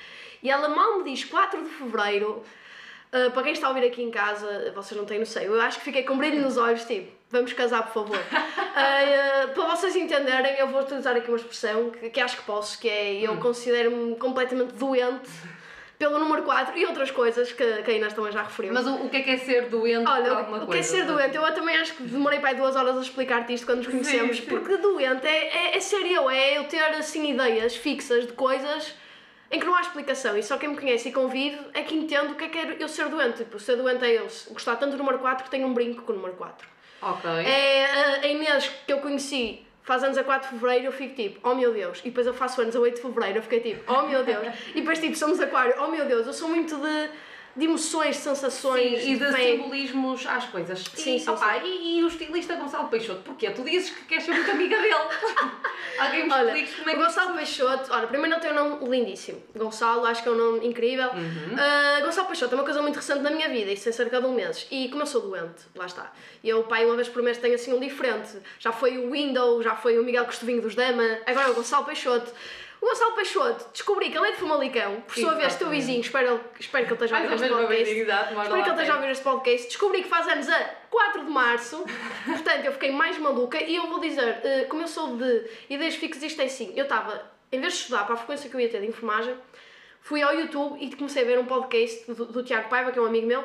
E 0.43 0.51
ela 0.51 0.69
mal 0.69 0.99
me 0.99 1.03
diz 1.03 1.23
4 1.23 1.63
de 1.63 1.69
Fevereiro, 1.69 2.43
eh, 3.11 3.29
para 3.29 3.43
quem 3.43 3.51
está 3.53 3.67
a 3.67 3.69
ouvir 3.69 3.85
aqui 3.85 4.01
em 4.01 4.09
casa, 4.09 4.71
vocês 4.73 4.97
não 4.97 5.05
têm 5.05 5.19
noção, 5.19 5.41
eu 5.41 5.59
acho 5.61 5.79
que 5.79 5.85
fiquei 5.85 6.03
com 6.03 6.17
brilho 6.17 6.41
nos 6.41 6.57
olhos, 6.57 6.85
tipo, 6.85 7.11
vamos 7.29 7.51
casar 7.53 7.83
por 7.83 7.93
favor. 7.93 8.19
Eh, 8.75 9.47
para 9.53 9.67
vocês 9.75 9.95
entenderem, 9.95 10.57
eu 10.57 10.67
vou 10.67 10.81
utilizar 10.81 11.15
aqui 11.15 11.27
uma 11.27 11.37
expressão 11.37 11.89
que, 11.89 12.09
que 12.09 12.21
acho 12.21 12.37
que 12.37 12.43
posso, 12.43 12.79
que 12.79 12.87
é, 12.89 13.21
eu 13.21 13.37
considero-me 13.37 14.15
completamente 14.15 14.73
doente 14.73 15.29
pelo 16.01 16.17
número 16.17 16.41
4 16.41 16.75
e 16.79 16.85
outras 16.87 17.11
coisas 17.11 17.51
que, 17.51 17.83
que 17.83 17.91
a 17.91 17.93
Inês 17.93 18.13
também 18.13 18.31
já 18.31 18.41
referiu. 18.41 18.73
Mas 18.73 18.87
o, 18.87 18.95
o 18.95 19.09
que 19.09 19.17
é 19.17 19.21
que 19.21 19.29
é 19.29 19.37
ser 19.37 19.69
doente 19.69 20.09
Olha, 20.09 20.31
alguma 20.31 20.63
o 20.63 20.65
coisa? 20.65 20.71
que 20.71 20.77
é 20.79 20.81
ser 20.81 21.05
doente? 21.05 21.35
Eu 21.35 21.53
também 21.53 21.77
acho 21.77 21.93
que 21.93 22.01
demorei 22.03 22.39
para 22.39 22.49
aí 22.49 22.55
duas 22.55 22.75
horas 22.75 22.97
a 22.97 23.01
explicar-te 23.01 23.53
isto 23.53 23.67
quando 23.67 23.79
nos 23.79 23.87
conhecemos, 23.87 24.37
sim. 24.37 24.45
porque 24.47 24.77
doente 24.77 25.27
é, 25.27 25.73
é, 25.73 25.77
é 25.77 25.79
ser 25.79 26.03
eu, 26.07 26.27
é 26.27 26.57
eu 26.57 26.63
ter 26.63 26.79
assim 26.79 27.29
ideias 27.29 27.75
fixas 27.75 28.25
de 28.25 28.33
coisas 28.33 28.95
em 29.51 29.59
que 29.59 29.65
não 29.65 29.75
há 29.75 29.81
explicação 29.81 30.37
e 30.37 30.43
só 30.43 30.57
quem 30.57 30.69
me 30.69 30.77
conhece 30.77 31.09
e 31.09 31.11
convive 31.11 31.59
é 31.73 31.81
que 31.83 31.93
entende 31.95 32.33
o 32.33 32.35
que 32.35 32.45
é 32.45 32.47
que 32.49 32.57
é 32.57 32.75
eu 32.79 32.87
ser 32.87 33.09
doente. 33.09 33.37
Tipo, 33.37 33.59
ser 33.59 33.75
doente 33.75 34.03
é 34.05 34.17
eu 34.19 34.27
gostar 34.49 34.75
tanto 34.77 34.91
do 34.93 34.97
número 34.97 35.19
4 35.19 35.43
que 35.43 35.49
tenho 35.51 35.67
um 35.67 35.73
brinco 35.73 36.03
com 36.03 36.13
o 36.13 36.15
número 36.15 36.33
4. 36.35 36.67
Ok. 37.01 37.29
É 37.29 37.85
a- 37.85 38.21
a 38.21 38.27
Inês 38.27 38.69
que 38.85 38.93
eu 38.93 38.99
conheci 38.99 39.65
faz 39.83 40.03
anos 40.03 40.17
a 40.17 40.23
4 40.23 40.47
de 40.49 40.55
Fevereiro, 40.59 40.85
eu 40.85 40.91
fico 40.91 41.15
tipo, 41.15 41.39
oh 41.49 41.55
meu 41.55 41.73
Deus. 41.73 41.99
E 41.99 42.03
depois 42.09 42.25
eu 42.27 42.33
faço 42.33 42.61
anos 42.61 42.75
a 42.75 42.79
8 42.79 42.95
de 42.95 43.01
Fevereiro, 43.01 43.39
eu 43.39 43.43
fiquei 43.43 43.59
tipo, 43.59 43.91
oh 43.91 44.03
meu 44.03 44.23
Deus. 44.23 44.45
E 44.69 44.79
depois 44.79 44.99
tipo, 44.99 45.15
somos 45.15 45.39
aquário, 45.39 45.73
oh 45.79 45.87
meu 45.87 46.05
Deus. 46.05 46.25
Eu 46.27 46.33
sou 46.33 46.47
muito 46.47 46.75
de, 46.77 47.09
de 47.55 47.65
emoções, 47.65 48.15
de 48.15 48.21
sensações, 48.21 49.01
Sim, 49.01 49.13
e 49.13 49.17
de 49.17 49.31
simbolismos 49.33 50.25
às 50.25 50.45
coisas. 50.45 50.83
Sim, 50.95 51.15
e, 51.15 51.19
sim, 51.19 51.29
opá, 51.29 51.57
E, 51.57 51.99
e 51.99 52.03
o 52.03 52.07
estilista 52.07 52.55
Gonçalo 52.55 52.87
Peixoto, 52.87 53.21
porquê? 53.21 53.49
Tu 53.49 53.61
dizes 53.63 53.89
que 53.89 54.05
queres 54.05 54.23
ser 54.23 54.31
muito 54.31 54.49
amiga 54.51 54.77
dele. 54.77 54.95
Alguém 55.99 56.25
me 56.25 56.33
Olha, 56.33 56.57
explique 56.57 56.77
como 56.77 56.89
é 56.89 56.93
que 56.93 56.99
Gonçalo 56.99 57.33
Peixoto, 57.35 57.93
olha, 57.93 58.07
primeiro 58.07 58.33
ele 58.35 58.41
tem 58.41 58.51
um 58.51 58.55
nome 58.55 58.89
lindíssimo. 58.89 59.41
Gonçalo, 59.55 60.05
acho 60.05 60.23
que 60.23 60.29
é 60.29 60.31
um 60.31 60.35
nome 60.35 60.65
incrível. 60.67 61.09
Uhum. 61.09 61.55
Ah, 61.57 61.99
Gonçalo 62.01 62.27
Peixoto 62.27 62.55
é 62.55 62.57
uma 62.57 62.63
coisa 62.63 62.81
muito 62.81 62.95
recente 62.95 63.19
na 63.19 63.29
minha 63.31 63.49
vida, 63.49 63.71
isso 63.71 63.83
tem 63.83 63.93
cerca 63.93 64.19
de 64.19 64.25
um 64.25 64.33
mês. 64.33 64.67
E 64.71 64.87
como 64.89 65.01
eu 65.03 65.07
sou 65.07 65.21
doente, 65.21 65.63
lá 65.75 65.85
está. 65.85 66.11
E 66.43 66.49
eu, 66.49 66.63
pai, 66.63 66.85
uma 66.85 66.95
vez 66.95 67.09
por 67.09 67.21
mês 67.21 67.37
tenho 67.37 67.55
assim 67.55 67.73
um 67.73 67.79
diferente. 67.79 68.37
Já 68.59 68.71
foi 68.71 68.97
o 68.97 69.11
Window, 69.11 69.61
já 69.61 69.75
foi 69.75 69.99
o 69.99 70.03
Miguel 70.03 70.25
Costovinho 70.25 70.61
dos 70.61 70.73
Dama, 70.75 71.19
agora 71.25 71.47
é 71.47 71.51
o 71.51 71.53
Gonçalo 71.53 71.85
Peixoto. 71.85 72.31
O 72.81 72.85
Gonçalo 72.87 73.13
Peixoto, 73.13 73.69
descobri 73.71 74.09
que 74.09 74.17
ele 74.17 74.29
é 74.29 74.31
de 74.31 74.37
Famalicão, 74.37 75.01
por 75.01 75.13
sua 75.15 75.35
vez, 75.35 75.55
teu 75.55 75.69
vizinho, 75.69 76.01
espero, 76.01 76.41
espero 76.59 76.85
que 76.87 76.93
ele 76.93 77.03
esteja 77.05 77.15
a 77.15 77.21
ouvir 77.21 77.29
ou 77.29 77.35
este 77.35 77.49
podcast. 77.67 77.99
exato, 77.99 78.23
Espero 78.23 78.49
lá 78.49 78.63
que 78.63 78.69
ele 78.69 78.69
esteja 78.71 78.91
a 78.91 78.95
ouvir 78.95 79.11
este 79.11 79.23
podcast. 79.23 79.67
Descobri 79.67 80.01
que 80.03 80.09
faz 80.09 80.27
anos 80.27 80.49
a 80.49 80.59
4 80.89 81.25
de 81.25 81.29
março, 81.31 81.85
portanto 82.25 82.65
eu 82.65 82.71
fiquei 82.73 82.91
mais 82.91 83.17
maluca 83.19 83.61
e 83.63 83.75
eu 83.75 83.87
vou 83.87 83.99
dizer, 83.99 84.41
eh, 84.43 84.65
como 84.67 84.81
eu 84.81 84.87
sou 84.87 85.15
de 85.15 85.45
ideias 85.69 85.93
fixas, 85.93 86.23
isto 86.23 86.41
é 86.41 86.45
assim, 86.45 86.73
eu 86.75 86.83
estava, 86.83 87.23
em 87.51 87.59
vez 87.61 87.73
de 87.73 87.79
estudar 87.81 88.03
para 88.05 88.15
a 88.15 88.17
frequência 88.17 88.49
que 88.49 88.55
eu 88.55 88.59
ia 88.59 88.67
ter 88.69 88.81
de 88.81 88.87
enfermagem, 88.87 89.37
fui 90.01 90.23
ao 90.23 90.33
YouTube 90.33 90.83
e 90.83 90.95
comecei 90.95 91.21
a 91.21 91.25
ver 91.25 91.37
um 91.37 91.45
podcast 91.45 92.11
do, 92.11 92.25
do 92.25 92.43
Tiago 92.43 92.67
Paiva, 92.67 92.91
que 92.91 92.97
é 92.97 93.01
um 93.01 93.05
amigo 93.05 93.27
meu, 93.27 93.43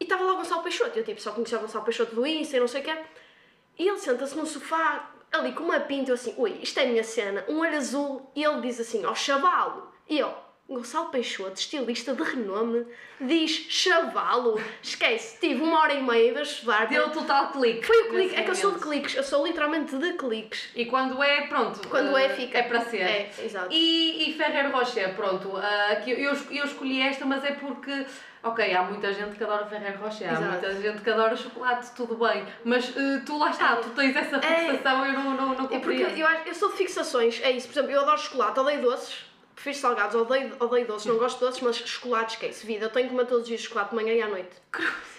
e 0.00 0.04
estava 0.04 0.24
lá 0.24 0.32
o 0.32 0.36
Gonçalo 0.38 0.62
Peixoto, 0.62 0.98
eu 0.98 1.04
tipo, 1.04 1.20
só 1.20 1.32
conhecia 1.32 1.58
o 1.58 1.60
Gonçalo 1.60 1.84
Peixoto 1.84 2.14
do 2.14 2.26
Insta 2.26 2.56
e 2.56 2.60
não 2.60 2.66
sei 2.68 2.80
o 2.80 2.84
quê, 2.84 2.96
e 3.78 3.86
ele 3.88 3.98
senta-se 3.98 4.34
no 4.34 4.46
sofá, 4.46 5.10
ali 5.34 5.52
com 5.52 5.64
uma 5.64 5.80
pinta, 5.80 6.10
eu 6.10 6.14
assim, 6.14 6.34
ui, 6.36 6.58
isto 6.62 6.78
é 6.78 6.84
a 6.84 6.86
minha 6.86 7.04
cena, 7.04 7.44
um 7.48 7.58
olho 7.58 7.76
azul, 7.76 8.30
e 8.34 8.42
ele 8.42 8.60
diz 8.60 8.80
assim, 8.80 9.04
ó 9.04 9.14
chavalo, 9.14 9.92
e 10.08 10.18
eu, 10.18 10.32
Gonçalo 10.66 11.10
Peixoto, 11.10 11.60
estilista 11.60 12.14
de 12.14 12.22
renome, 12.22 12.86
diz 13.20 13.50
chavalo, 13.68 14.58
esquece, 14.82 15.38
tive 15.38 15.60
uma 15.62 15.78
hora 15.80 15.92
e 15.92 16.02
meia 16.02 16.32
de 16.32 16.40
estudar, 16.40 16.86
Deu 16.86 17.10
total 17.10 17.52
clique. 17.52 17.86
foi 17.86 18.02
o 18.04 18.08
clique, 18.08 18.34
é 18.34 18.42
que 18.42 18.50
eu 18.50 18.54
sou 18.54 18.70
de 18.72 18.80
cliques, 18.80 19.14
eu 19.14 19.22
sou 19.22 19.46
literalmente 19.46 19.94
de 19.94 20.14
cliques. 20.14 20.70
E 20.74 20.86
quando 20.86 21.22
é, 21.22 21.42
pronto. 21.48 21.86
Quando 21.88 22.16
eh, 22.16 22.24
é, 22.24 22.28
fica. 22.30 22.58
É 22.58 22.62
para 22.62 22.80
ser. 22.80 23.02
É, 23.02 23.30
exato. 23.44 23.68
E, 23.70 24.30
e 24.30 24.34
Ferreiro 24.38 24.70
Rocher, 24.70 25.14
pronto. 25.14 25.54
ah, 25.54 25.96
que 26.02 26.10
eu, 26.10 26.32
eu 26.50 26.64
escolhi 26.64 27.02
esta, 27.02 27.26
mas 27.26 27.44
é 27.44 27.52
porque. 27.52 28.06
Ok, 28.42 28.74
há 28.74 28.82
muita 28.82 29.12
gente 29.12 29.36
que 29.36 29.44
adora 29.44 29.64
Ferreiro 29.66 29.98
Rocher, 29.98 30.34
há 30.34 30.38
muita 30.40 30.72
gente 30.80 31.00
que 31.02 31.10
adora 31.10 31.34
chocolate, 31.36 31.94
tudo 31.94 32.14
bem. 32.16 32.44
Mas 32.64 32.88
eh, 32.96 33.20
tu 33.26 33.38
lá 33.38 33.50
está, 33.50 33.76
tu 33.76 33.90
tens 33.90 34.16
essa 34.16 34.36
É. 34.38 34.70
fixação, 34.72 35.04
eu 35.06 35.12
não, 35.12 35.30
não, 35.34 35.46
não 35.54 35.64
É 35.64 35.78
porque 35.78 36.04
compreendo. 36.04 36.18
eu, 36.18 36.28
eu 36.46 36.54
sou 36.54 36.70
de 36.70 36.76
fixações, 36.76 37.38
é 37.42 37.50
isso. 37.50 37.66
Por 37.68 37.74
exemplo, 37.74 37.90
eu 37.92 38.00
adoro 38.00 38.18
chocolate, 38.18 38.60
odeio 38.60 38.82
doces, 38.82 39.24
prefiro 39.64 39.78
salgados, 39.80 40.14
odeio, 40.14 40.54
odeio 40.60 40.86
doces, 40.86 41.06
não 41.06 41.16
gosto 41.16 41.38
de 41.38 41.44
doces, 41.46 41.60
mas 41.62 41.76
chocolate, 41.76 42.34
esquece, 42.34 42.66
vida. 42.66 42.84
Eu 42.84 42.90
tenho 42.90 43.06
que 43.08 43.12
comer 43.14 43.26
todos 43.26 43.42
os 43.44 43.48
dias 43.48 43.62
chocolate 43.62 43.90
de 43.90 43.96
manhã 43.96 44.12
e 44.12 44.20
à 44.22 44.28
noite. 44.28 44.50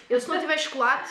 Eu 0.08 0.20
se 0.20 0.28
não 0.28 0.38
tiver 0.38 0.56
chocolate. 0.58 1.10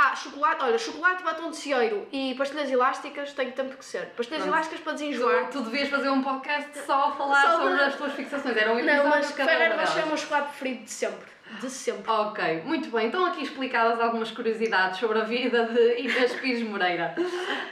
Ah, 0.00 0.14
chocolate, 0.14 0.62
olha, 0.62 0.78
chocolate, 0.78 1.24
batom 1.24 1.50
de 1.50 1.56
cieiro 1.56 2.06
e 2.12 2.32
pastilhas 2.36 2.70
elásticas 2.70 3.32
tem 3.32 3.50
tempo 3.50 3.76
que 3.76 3.84
ser. 3.84 4.06
Pastilhas 4.16 4.42
Pronto. 4.44 4.54
elásticas 4.54 4.80
para 4.80 4.92
desenjoar. 4.92 5.46
Tu, 5.46 5.58
tu 5.58 5.62
devias 5.64 5.88
fazer 5.88 6.08
um 6.08 6.22
podcast 6.22 6.70
só 6.86 7.08
a 7.08 7.12
falar 7.16 7.42
Só 7.42 7.48
de- 7.56 7.62
sobre 7.64 7.82
as 7.82 7.94
tuas 7.96 8.12
fixações. 8.12 8.56
Era 8.56 8.72
um 8.72 8.78
episódio 8.78 9.02
Não, 9.02 9.10
mas 9.10 9.26
de 9.26 9.42
uma 9.42 9.80
Rocher 9.84 9.98
é 10.00 10.04
o 10.04 10.06
meu 10.06 10.16
chocolate 10.16 10.48
preferido 10.50 10.84
de 10.84 10.90
sempre. 10.92 11.26
De 11.60 11.70
sempre. 11.70 12.10
Ok, 12.10 12.62
muito 12.64 12.90
bem. 12.90 13.06
Então 13.08 13.24
aqui 13.24 13.42
explicadas 13.42 14.00
algumas 14.00 14.30
curiosidades 14.30 14.98
sobre 14.98 15.18
a 15.18 15.22
vida 15.22 15.64
de 15.66 16.00
Inês 16.00 16.32
Pires 16.34 16.62
Moreira. 16.62 17.14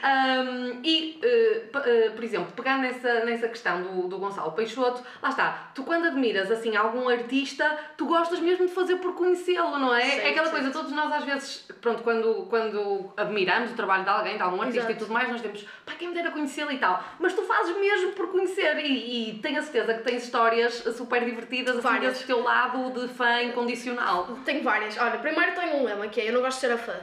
Ahm, 0.03 0.81
e, 0.85 1.19
p- 1.21 1.79
eh, 1.85 2.11
por 2.15 2.25
exemplo, 2.25 2.53
pegando 2.55 2.83
nessa, 2.83 3.25
nessa 3.25 3.49
questão 3.49 3.83
do, 3.83 4.09
do 4.09 4.19
Gonçalo 4.19 4.53
Peixoto, 4.53 5.03
lá 5.23 5.29
está, 5.29 5.71
tu 5.75 5.83
quando 5.85 6.07
admiras 6.07 6.51
assim 6.51 6.77
algum 6.77 7.09
artista, 7.09 7.77
tu 7.97 8.07
gostas 8.07 8.39
mesmo 8.41 8.67
de 8.67 8.73
fazer 8.73 8.97
por 8.97 9.15
conhecê-lo, 9.15 9.79
não 9.79 9.95
é? 9.95 10.03
Certo, 10.03 10.25
é 10.27 10.31
aquela 10.31 10.47
certo. 10.49 10.51
coisa, 10.63 10.71
todos 10.71 10.93
nós 10.93 11.13
às 11.13 11.25
vezes, 11.25 11.69
pronto, 11.81 12.03
quando, 12.03 12.47
quando 12.49 13.13
admiramos 13.17 13.73
o 13.73 13.75
trabalho 13.75 14.05
de 14.05 14.11
alguém, 14.11 14.37
de 14.37 14.43
algum 14.43 14.61
artista 14.63 14.79
Exato. 14.91 14.93
e 14.93 14.99
tudo 14.99 15.13
mais, 15.13 15.29
nós 15.31 15.41
temos, 15.41 15.63
pá, 15.85 15.93
quem 15.99 16.09
me 16.09 16.15
dera 16.15 16.31
conhecê-lo 16.31 16.73
e 16.73 16.79
tal. 16.79 17.03
Mas 17.19 17.35
tu 17.35 17.43
fazes 17.43 17.77
mesmo 17.77 18.13
por 18.13 18.29
conhecer 18.31 18.79
e, 18.79 19.31
e 19.31 19.39
tenho 19.41 19.59
a 19.59 19.63
certeza 19.63 19.95
que 19.95 20.03
tens 20.03 20.25
histórias 20.25 20.75
super 20.97 21.25
divertidas, 21.25 21.75
assim, 21.77 21.83
Várias. 21.89 22.13
desse 22.15 22.27
teu 22.27 22.43
lado 22.43 22.91
de 22.91 23.09
fã 23.15 23.41
incondicional. 23.67 24.39
Tenho 24.45 24.63
várias. 24.63 24.97
Olha, 24.99 25.19
primeiro 25.19 25.53
tenho 25.55 25.77
um 25.77 25.85
lema 25.85 26.07
que 26.09 26.21
é 26.21 26.29
eu 26.29 26.33
não 26.33 26.41
gosto 26.41 26.57
de 26.61 26.67
ser 26.67 26.73
a 26.73 26.79
fã. 26.79 26.95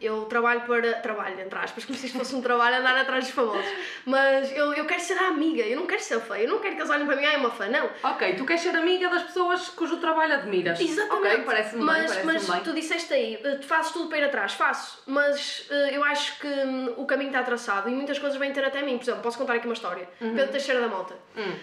eu 0.00 0.24
trabalho 0.24 0.62
para. 0.62 0.94
Trabalho, 0.94 1.38
entre 1.40 1.56
aspas, 1.58 1.84
como 1.84 1.96
se 1.96 2.06
isto 2.06 2.18
fosse 2.18 2.34
um 2.34 2.42
trabalho 2.42 2.76
andar 2.78 2.96
atrás 2.98 3.24
dos 3.26 3.32
famosos. 3.34 3.70
Mas 4.04 4.50
eu, 4.56 4.72
eu 4.74 4.84
quero 4.84 5.00
ser 5.00 5.16
a 5.18 5.28
amiga, 5.28 5.62
eu 5.62 5.76
não 5.76 5.86
quero 5.86 6.02
ser 6.02 6.18
fã, 6.20 6.36
eu 6.38 6.48
não 6.48 6.58
quero 6.58 6.74
que 6.74 6.80
eles 6.82 6.90
olhem 6.90 7.06
para 7.06 7.14
mim, 7.14 7.24
ah, 7.24 7.32
é 7.34 7.36
uma 7.36 7.50
fã, 7.50 7.68
não. 7.68 7.88
Ok, 8.02 8.34
tu 8.34 8.44
queres 8.44 8.62
ser 8.62 8.74
amiga 8.74 9.08
das 9.08 9.22
pessoas 9.22 9.68
cujo 9.68 9.98
trabalho 9.98 10.34
admiras. 10.34 10.80
Exatamente. 10.80 11.36
Ok, 11.36 11.44
parece-me 11.44 11.78
bem, 11.78 11.86
mas, 11.86 12.00
parece-me 12.16 12.32
mas 12.32 12.48
bem. 12.50 12.60
tu 12.64 12.72
disseste 12.72 13.14
aí, 13.14 13.38
eh, 13.44 13.54
tu 13.56 13.66
fazes 13.66 13.92
tudo 13.92 14.08
para 14.08 14.18
ir 14.18 14.24
atrás, 14.24 14.54
faço, 14.54 15.02
mas 15.06 15.66
eh, 15.70 15.90
eu 15.96 16.02
acho 16.02 16.36
que 16.40 16.48
hum, 16.48 16.94
o 16.96 17.06
caminho 17.06 17.30
está 17.30 17.44
traçado 17.44 17.88
e 17.88 17.92
muitas 17.92 18.18
coisas 18.18 18.36
vêm 18.40 18.52
ter 18.52 18.64
até 18.64 18.82
mim. 18.82 18.96
Por 18.98 19.04
exemplo, 19.04 19.22
posso 19.22 19.38
contar 19.38 19.54
aqui 19.54 19.66
uma 19.68 19.74
história. 19.74 20.08
Uhum. 20.20 20.34
Pedro 20.34 20.50
Teixeira 20.50 20.80
da 20.80 20.88
Mota. 20.88 21.14
Hum. 21.36 21.54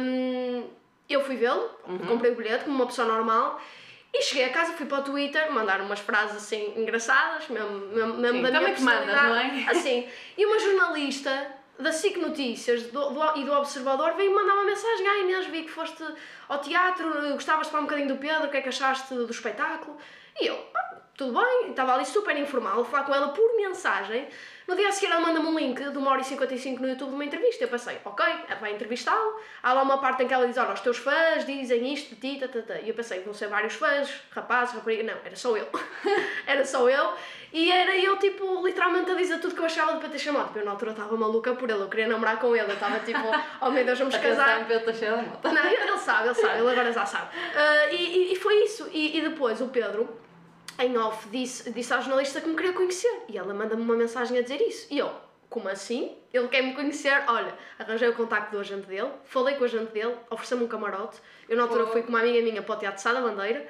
Hum, 0.00 0.70
eu 1.06 1.22
fui 1.22 1.36
vê-lo, 1.36 1.68
Uhum. 1.86 1.98
comprei 1.98 2.32
o 2.32 2.34
bilhete 2.34 2.64
como 2.64 2.76
uma 2.76 2.86
pessoa 2.86 3.06
normal 3.06 3.60
e 4.16 4.22
cheguei 4.22 4.44
a 4.44 4.50
casa, 4.52 4.72
fui 4.74 4.86
para 4.86 5.00
o 5.00 5.02
Twitter, 5.02 5.50
mandar 5.52 5.80
umas 5.80 5.98
frases 5.98 6.36
assim 6.36 6.72
engraçadas, 6.76 7.48
mesmo, 7.48 7.70
mesmo, 7.88 8.14
mesmo 8.14 8.36
Sim, 8.38 8.52
da 8.52 8.60
minha 8.60 8.74
te 8.74 8.82
mandas, 8.82 9.06
não 9.28 9.36
é? 9.36 9.66
Assim, 9.68 10.08
e 10.38 10.46
uma 10.46 10.58
jornalista 10.58 11.52
da 11.78 11.90
SIC 11.90 12.18
Notícias 12.18 12.84
do, 12.84 13.10
do- 13.10 13.36
e 13.38 13.44
do 13.44 13.52
Observador 13.52 14.12
veio 14.14 14.32
mandar 14.34 14.54
uma 14.54 14.64
mensagem: 14.64 15.08
Ah, 15.08 15.18
Inês, 15.18 15.46
vi 15.46 15.62
que 15.64 15.70
foste 15.70 16.04
ao 16.48 16.58
teatro, 16.60 17.10
gostavas 17.32 17.66
de 17.66 17.72
falar 17.72 17.82
um 17.82 17.86
bocadinho 17.86 18.08
do 18.08 18.16
Pedro, 18.16 18.46
o 18.46 18.50
que 18.50 18.56
é 18.58 18.60
que 18.62 18.68
achaste 18.68 19.12
do 19.12 19.28
espetáculo? 19.30 19.96
E 20.40 20.46
eu, 20.46 20.64
"Ah, 20.76 20.96
tudo 21.16 21.40
bem, 21.40 21.70
estava 21.70 21.94
ali 21.94 22.04
super 22.06 22.36
informal, 22.38 22.80
a 22.80 22.84
falar 22.84 23.04
com 23.04 23.14
ela 23.14 23.28
por 23.28 23.56
mensagem. 23.56 24.28
No 24.66 24.74
dia 24.74 24.88
a 24.88 24.92
seguir 24.92 25.12
ela 25.12 25.20
manda-me 25.20 25.46
um 25.46 25.58
link 25.58 25.78
de 25.82 25.98
1 25.98 26.06
hora 26.06 26.20
e 26.20 26.24
55 26.24 26.80
no 26.80 26.88
YouTube 26.88 27.10
de 27.10 27.14
uma 27.14 27.24
entrevista. 27.24 27.64
Eu 27.64 27.68
pensei, 27.68 27.98
ok, 28.04 28.24
vai 28.60 28.72
entrevistá-lo. 28.72 29.38
Há 29.62 29.72
lá 29.74 29.82
uma 29.82 29.98
parte 29.98 30.22
em 30.22 30.26
que 30.28 30.32
ela 30.32 30.46
diz, 30.46 30.56
olha, 30.56 30.72
os 30.72 30.80
teus 30.80 30.96
fãs 30.96 31.44
dizem 31.44 31.92
isto 31.92 32.14
de 32.14 32.20
ti, 32.20 32.40
tá, 32.40 32.48
tá, 32.48 32.62
tá. 32.62 32.80
E 32.80 32.88
eu 32.88 32.94
pensei, 32.94 33.20
vão 33.20 33.34
ser 33.34 33.48
vários 33.48 33.74
fãs, 33.74 34.10
rapazes, 34.30 34.74
raparigas. 34.74 35.04
Não, 35.04 35.14
era 35.24 35.36
só 35.36 35.54
eu. 35.56 35.68
era 36.46 36.64
só 36.64 36.88
eu. 36.88 37.12
E 37.52 37.70
era 37.70 37.94
eu, 37.96 38.18
tipo, 38.18 38.66
literalmente 38.66 39.10
a 39.10 39.14
dizer 39.14 39.38
tudo 39.38 39.54
que 39.54 39.60
eu 39.60 39.66
achava 39.66 39.92
de 39.94 40.00
Patrícia 40.00 40.32
Mota. 40.32 40.46
Tipo, 40.46 40.58
Eu 40.60 40.64
na 40.64 40.70
altura 40.72 40.90
estava 40.92 41.16
maluca 41.16 41.54
por 41.54 41.68
ele, 41.70 41.82
eu 41.82 41.88
queria 41.88 42.08
namorar 42.08 42.38
com 42.40 42.56
ele. 42.56 42.68
Eu 42.70 42.74
estava 42.74 42.98
tipo, 43.00 43.20
oh 43.60 43.70
meu 43.70 43.84
Deus, 43.84 43.98
vamos 43.98 44.14
casar. 44.30 44.60
Mota. 45.22 45.52
Não, 45.52 45.64
ele 45.66 45.98
sabe, 45.98 46.28
ele 46.28 46.34
sabe, 46.34 46.58
ele 46.58 46.70
agora 46.70 46.90
já 46.92 47.04
sabe. 47.06 47.28
Ah, 47.54 47.86
e, 47.92 47.96
e- 47.96 48.32
e 48.32 48.36
foi 48.36 48.64
isso. 48.64 48.88
E, 48.92 49.18
e 49.18 49.20
depois 49.20 49.60
o 49.60 49.68
Pedro, 49.68 50.08
em 50.78 50.96
off, 50.98 51.28
disse, 51.28 51.70
disse 51.70 51.92
à 51.94 52.00
jornalista 52.00 52.40
que 52.40 52.48
me 52.48 52.56
queria 52.56 52.72
conhecer. 52.72 53.22
E 53.28 53.38
ela 53.38 53.52
manda-me 53.54 53.82
uma 53.82 53.94
mensagem 53.96 54.38
a 54.38 54.42
dizer 54.42 54.60
isso. 54.60 54.86
E 54.90 54.98
eu, 54.98 55.10
como 55.48 55.68
assim? 55.68 56.16
Ele 56.32 56.48
quer 56.48 56.62
me 56.62 56.74
conhecer? 56.74 57.22
Olha, 57.28 57.54
arranjei 57.78 58.08
o 58.08 58.14
contacto 58.14 58.50
do 58.52 58.58
agente 58.60 58.86
dele, 58.86 59.10
falei 59.24 59.54
com 59.54 59.62
o 59.62 59.64
agente 59.64 59.92
dele, 59.92 60.14
ofereceu-me 60.30 60.64
um 60.64 60.68
camarote. 60.68 61.18
Eu 61.48 61.56
na 61.56 61.62
altura 61.64 61.84
Oh. 61.84 61.86
fui 61.88 62.02
com 62.02 62.08
uma 62.08 62.20
amiga 62.20 62.40
minha 62.42 62.62
para 62.62 62.74
o 62.74 62.78
Teatro 62.78 62.96
de 62.96 63.02
Sá 63.02 63.12
da 63.12 63.20
Bandeira. 63.20 63.66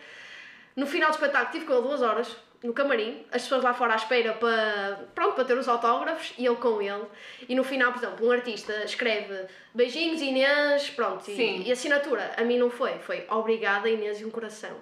No 0.74 0.86
final 0.86 1.10
do 1.10 1.14
espetáculo 1.14 1.52
tive 1.52 1.66
com 1.66 1.72
ele 1.74 1.82
duas 1.82 2.02
horas 2.02 2.34
no 2.62 2.72
camarim, 2.72 3.26
as 3.30 3.42
pessoas 3.42 3.62
lá 3.62 3.74
fora 3.74 3.92
à 3.92 3.96
espera 3.96 4.32
para, 4.32 5.06
pronto, 5.14 5.34
para 5.34 5.44
ter 5.44 5.58
os 5.58 5.68
autógrafos 5.68 6.32
e 6.38 6.46
eu 6.46 6.56
com 6.56 6.80
ele. 6.80 7.04
E 7.46 7.54
no 7.54 7.62
final, 7.62 7.92
por 7.92 7.98
exemplo, 8.02 8.26
um 8.26 8.32
artista 8.32 8.72
escreve 8.84 9.44
beijinhos 9.74 10.22
Inês, 10.22 10.88
pronto, 10.88 11.30
e, 11.30 11.68
e 11.68 11.70
assinatura. 11.70 12.32
A 12.38 12.42
mim 12.42 12.56
não 12.56 12.70
foi, 12.70 12.98
foi 13.00 13.26
obrigada 13.28 13.90
Inês 13.90 14.22
e 14.22 14.24
um 14.24 14.30
coração. 14.30 14.74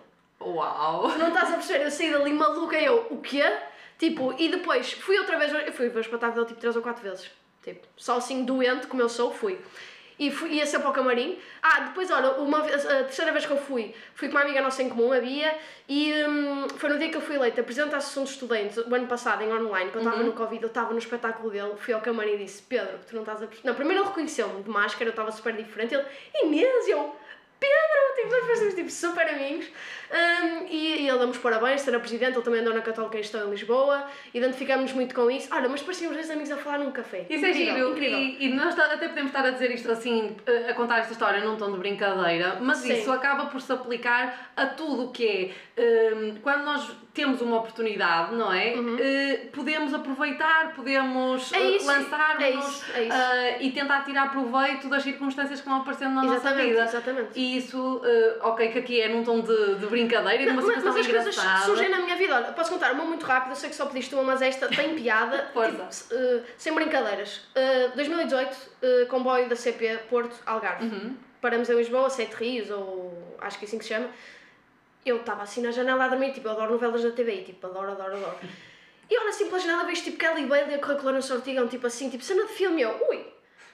Uau! 0.45 1.09
Não 1.19 1.29
estás 1.29 1.51
a 1.51 1.55
perceber, 1.55 1.85
eu 1.85 1.91
saí 1.91 2.11
dali 2.11 2.33
maluca 2.33 2.79
e 2.79 2.85
eu, 2.85 3.07
o 3.11 3.19
quê? 3.19 3.45
Tipo, 3.99 4.35
e 4.39 4.49
depois 4.49 4.93
fui 4.93 5.19
outra 5.19 5.39
vez, 5.39 5.53
eu 5.53 5.73
fui 5.73 5.89
ver 5.89 5.99
o 5.99 6.01
espetáculo 6.01 6.35
dele 6.35 6.47
tipo 6.49 6.61
3 6.61 6.77
ou 6.77 6.83
4 6.83 7.03
vezes. 7.03 7.31
Tipo, 7.63 7.87
só 7.97 8.17
assim 8.17 8.45
doente 8.45 8.87
como 8.89 9.01
eu 9.01 9.09
sou, 9.09 9.33
fui. 9.33 9.59
E 10.19 10.31
fui, 10.31 10.51
ia 10.51 10.67
sempre 10.67 10.87
ao 10.87 10.93
camarim. 10.93 11.39
Ah, 11.63 11.81
depois, 11.81 12.11
olha, 12.11 12.33
uma 12.33 12.61
vez, 12.63 12.85
a 12.87 13.05
terceira 13.05 13.33
vez 13.33 13.47
que 13.47 13.53
eu 13.53 13.57
fui, 13.57 13.95
fui 14.15 14.29
com 14.29 14.37
uma 14.37 14.43
amiga 14.43 14.61
nossa 14.61 14.83
em 14.83 14.89
comum, 14.89 15.13
a 15.13 15.19
Bia, 15.21 15.57
e 15.89 16.13
hum, 16.13 16.69
foi 16.77 16.91
no 16.91 16.99
dia 16.99 17.09
que 17.09 17.17
eu 17.17 17.21
fui 17.21 17.37
eleita 17.37 17.63
Presidente 17.63 17.91
da 17.91 17.97
Associação 17.97 18.25
de 18.25 18.31
Estudantes, 18.31 18.77
o 18.77 18.95
ano 18.95 19.07
passado, 19.07 19.43
em 19.43 19.53
online, 19.53 19.91
quando 19.91 20.05
eu 20.05 20.11
estava 20.11 20.23
no 20.23 20.33
Covid, 20.33 20.63
eu 20.63 20.69
estava 20.69 20.93
no 20.93 20.99
espetáculo 20.99 21.51
dele, 21.51 21.73
fui 21.77 21.95
ao 21.95 22.01
camarim 22.01 22.35
e 22.35 22.39
disse, 22.39 22.63
Pedro, 22.63 22.99
tu 23.09 23.15
não 23.15 23.23
estás 23.23 23.43
a. 23.43 23.49
Não, 23.65 23.75
primeiro 23.75 24.03
ele 24.03 24.09
reconheceu-me 24.09 24.63
de 24.63 24.71
máscara, 24.71 25.07
eu 25.07 25.11
estava 25.11 25.33
super 25.33 25.55
diferente, 25.55 25.95
ele, 25.95 26.05
Inês, 26.43 26.89
eu, 26.89 27.17
Pedro, 27.63 28.15
tipo, 28.17 28.31
nós 28.31 28.45
parecemos 28.45 28.75
tipo, 28.75 28.91
super 28.91 29.29
amigos. 29.29 29.67
Um, 30.13 30.67
e, 30.69 31.03
e 31.03 31.09
ele 31.09 31.19
dá-me 31.19 31.31
os 31.31 31.39
parabéns, 31.39 31.81
será 31.81 31.99
presidente, 31.99 32.35
ele 32.35 32.43
também 32.43 32.61
andou 32.61 32.75
na 32.75 32.83
Católica 32.83 33.17
Cristã 33.17 33.45
em 33.47 33.51
Lisboa, 33.51 34.07
identificámos-nos 34.35 34.93
muito 34.93 35.15
com 35.15 35.31
isso. 35.31 35.49
Olha, 35.53 35.69
mas 35.69 35.81
parecíamos 35.81 36.17
dois 36.17 36.29
amigos 36.31 36.51
a 36.51 36.57
falar 36.57 36.79
num 36.79 36.91
café. 36.91 37.25
Isso 37.31 37.47
é 37.47 37.51
incrível, 37.51 37.75
giro, 37.75 37.91
incrível. 37.93 38.19
e, 38.19 38.45
e 38.47 38.49
nós 38.55 38.79
até 38.79 39.09
podemos 39.09 39.31
estar 39.31 39.47
a 39.47 39.51
dizer 39.51 39.71
isto 39.71 39.91
assim, 39.91 40.37
a 40.69 40.75
contar 40.75 40.99
esta 40.99 41.13
história 41.13 41.41
num 41.43 41.57
tom 41.57 41.73
de 41.73 41.79
brincadeira, 41.79 42.59
mas 42.61 42.79
Sim. 42.79 42.93
isso 42.93 43.11
acaba 43.11 43.47
por 43.47 43.61
se 43.61 43.73
aplicar 43.73 44.53
a 44.57 44.67
tudo 44.67 45.05
o 45.05 45.13
que 45.13 45.55
é. 45.77 45.81
eh, 45.83 46.35
quando 46.43 46.65
nós 46.65 46.91
temos 47.15 47.43
uma 47.43 47.59
oportunidade, 47.59 48.35
não 48.35 48.51
é? 48.51 48.75
Eh, 49.01 49.49
podemos 49.53 49.93
aproveitar, 49.93 50.73
podemos 50.75 51.51
Uhum. 51.53 51.59
É 51.59 51.63
isso, 51.77 51.87
lançar-nos 51.87 52.43
é 52.43 52.51
isso, 52.51 52.85
é 52.95 53.03
isso. 53.03 53.13
eh, 53.17 53.57
e 53.63 53.71
tentar 53.71 54.03
tirar 54.03 54.31
proveito 54.31 54.89
das 54.89 55.03
circunstâncias 55.03 55.61
que 55.61 55.69
vão 55.69 55.79
aparecendo 55.83 56.15
na 56.15 56.23
nossa 56.23 56.37
Exatamente, 56.49 56.69
vida. 56.71 56.85
exatamente. 56.85 57.29
E 57.39 57.57
isso, 57.59 58.01
ok, 58.41 58.69
que 58.73 58.79
aqui 58.79 59.01
é 59.03 59.09
num 59.09 59.23
tom 59.23 59.41
de, 59.41 59.75
de 59.75 59.87
brincadeira 59.87 60.43
e 60.43 60.47
de 60.47 60.53
uma 60.53 60.63
Mas, 60.63 60.65
situação 60.75 60.93
mas 60.93 61.01
as 61.01 61.13
coisas 61.13 61.37
engraçada. 61.37 61.65
surgem 61.67 61.89
na 61.91 61.99
minha 62.01 62.17
vida. 62.17 62.35
Olha, 62.35 62.53
posso 62.53 62.71
contar 62.73 62.93
uma 62.93 63.05
muito 63.05 63.27
rápida, 63.27 63.55
sei 63.57 63.69
que 63.69 63.77
só 63.77 63.85
pediste 63.87 64.15
uma, 64.15 64.23
mas 64.25 64.41
esta 64.41 64.69
tem 64.69 64.95
piada. 64.95 65.51
Tipo, 65.73 65.87
se- 65.91 66.43
sem 66.57 66.73
brincadeiras. 66.75 67.43
Eh, 67.55 67.89
2018, 67.95 68.57
eh, 68.83 69.05
comboio 69.11 69.49
da 69.49 69.57
CP 69.57 69.99
Porto 70.09 70.35
Algarve. 70.47 70.87
Uhum. 70.87 71.17
Paramos 71.43 71.69
em 71.69 71.75
Lisboa, 71.77 72.09
Sete 72.09 72.35
Rios, 72.37 72.71
ou 72.71 73.37
acho 73.41 73.59
que 73.59 73.65
é 73.65 73.69
assim 73.69 73.77
que 73.79 73.85
se 73.85 73.93
chama. 73.95 74.09
Eu 75.05 75.17
estava 75.17 75.43
assim 75.43 75.61
na 75.61 75.71
janela 75.71 76.05
a 76.05 76.09
dormir, 76.09 76.33
tipo, 76.33 76.47
eu 76.47 76.53
adoro 76.53 76.73
novelas 76.73 77.03
da 77.03 77.11
TV, 77.11 77.43
tipo, 77.43 77.67
adoro, 77.67 77.93
adoro, 77.93 78.17
adoro. 78.17 78.37
E 79.11 79.19
olha 79.19 79.29
assim 79.29 79.47
pela 79.47 79.59
janela, 79.59 79.85
vejo 79.85 80.05
tipo 80.05 80.17
Kelly 80.17 80.47
Bailey 80.47 80.77
a 80.77 80.79
correr 80.79 80.97
com 80.97 81.03
Lourenço 81.03 81.35
Ortigão, 81.35 81.69
tipo 81.69 81.87
assim, 81.87 82.09
tipo 82.09 82.25
cena 82.25 82.47
de 82.47 82.53
filme. 82.53 82.83
Eu, 82.83 82.99
ui, 83.11 83.27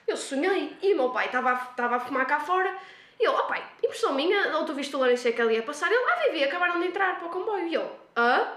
eu 0.07 0.17
sonhei. 0.17 0.75
E 0.81 0.93
o 0.93 0.97
meu 0.97 1.09
pai 1.11 1.27
estava 1.27 1.51
a, 1.51 1.95
a 1.95 1.99
fumar 1.99 2.25
cá 2.25 2.39
fora. 2.39 2.75
E 3.19 3.23
eu, 3.23 3.31
ó 3.31 3.43
pai, 3.43 3.63
impressão 3.83 4.13
minha, 4.13 4.57
ou 4.57 4.65
tu 4.65 4.73
viste 4.73 4.95
o 4.95 4.99
Lourenço 4.99 5.27
e 5.27 5.31
a 5.31 5.33
Kelly 5.33 5.59
a 5.59 5.63
passar? 5.63 5.91
Ele, 5.91 6.03
ah, 6.03 6.23
Vivi, 6.25 6.43
acabaram 6.43 6.79
de 6.79 6.87
entrar 6.87 7.19
para 7.19 7.27
o 7.27 7.31
comboio. 7.31 7.67
E 7.67 7.73
eu, 7.73 7.99
hã? 8.17 8.47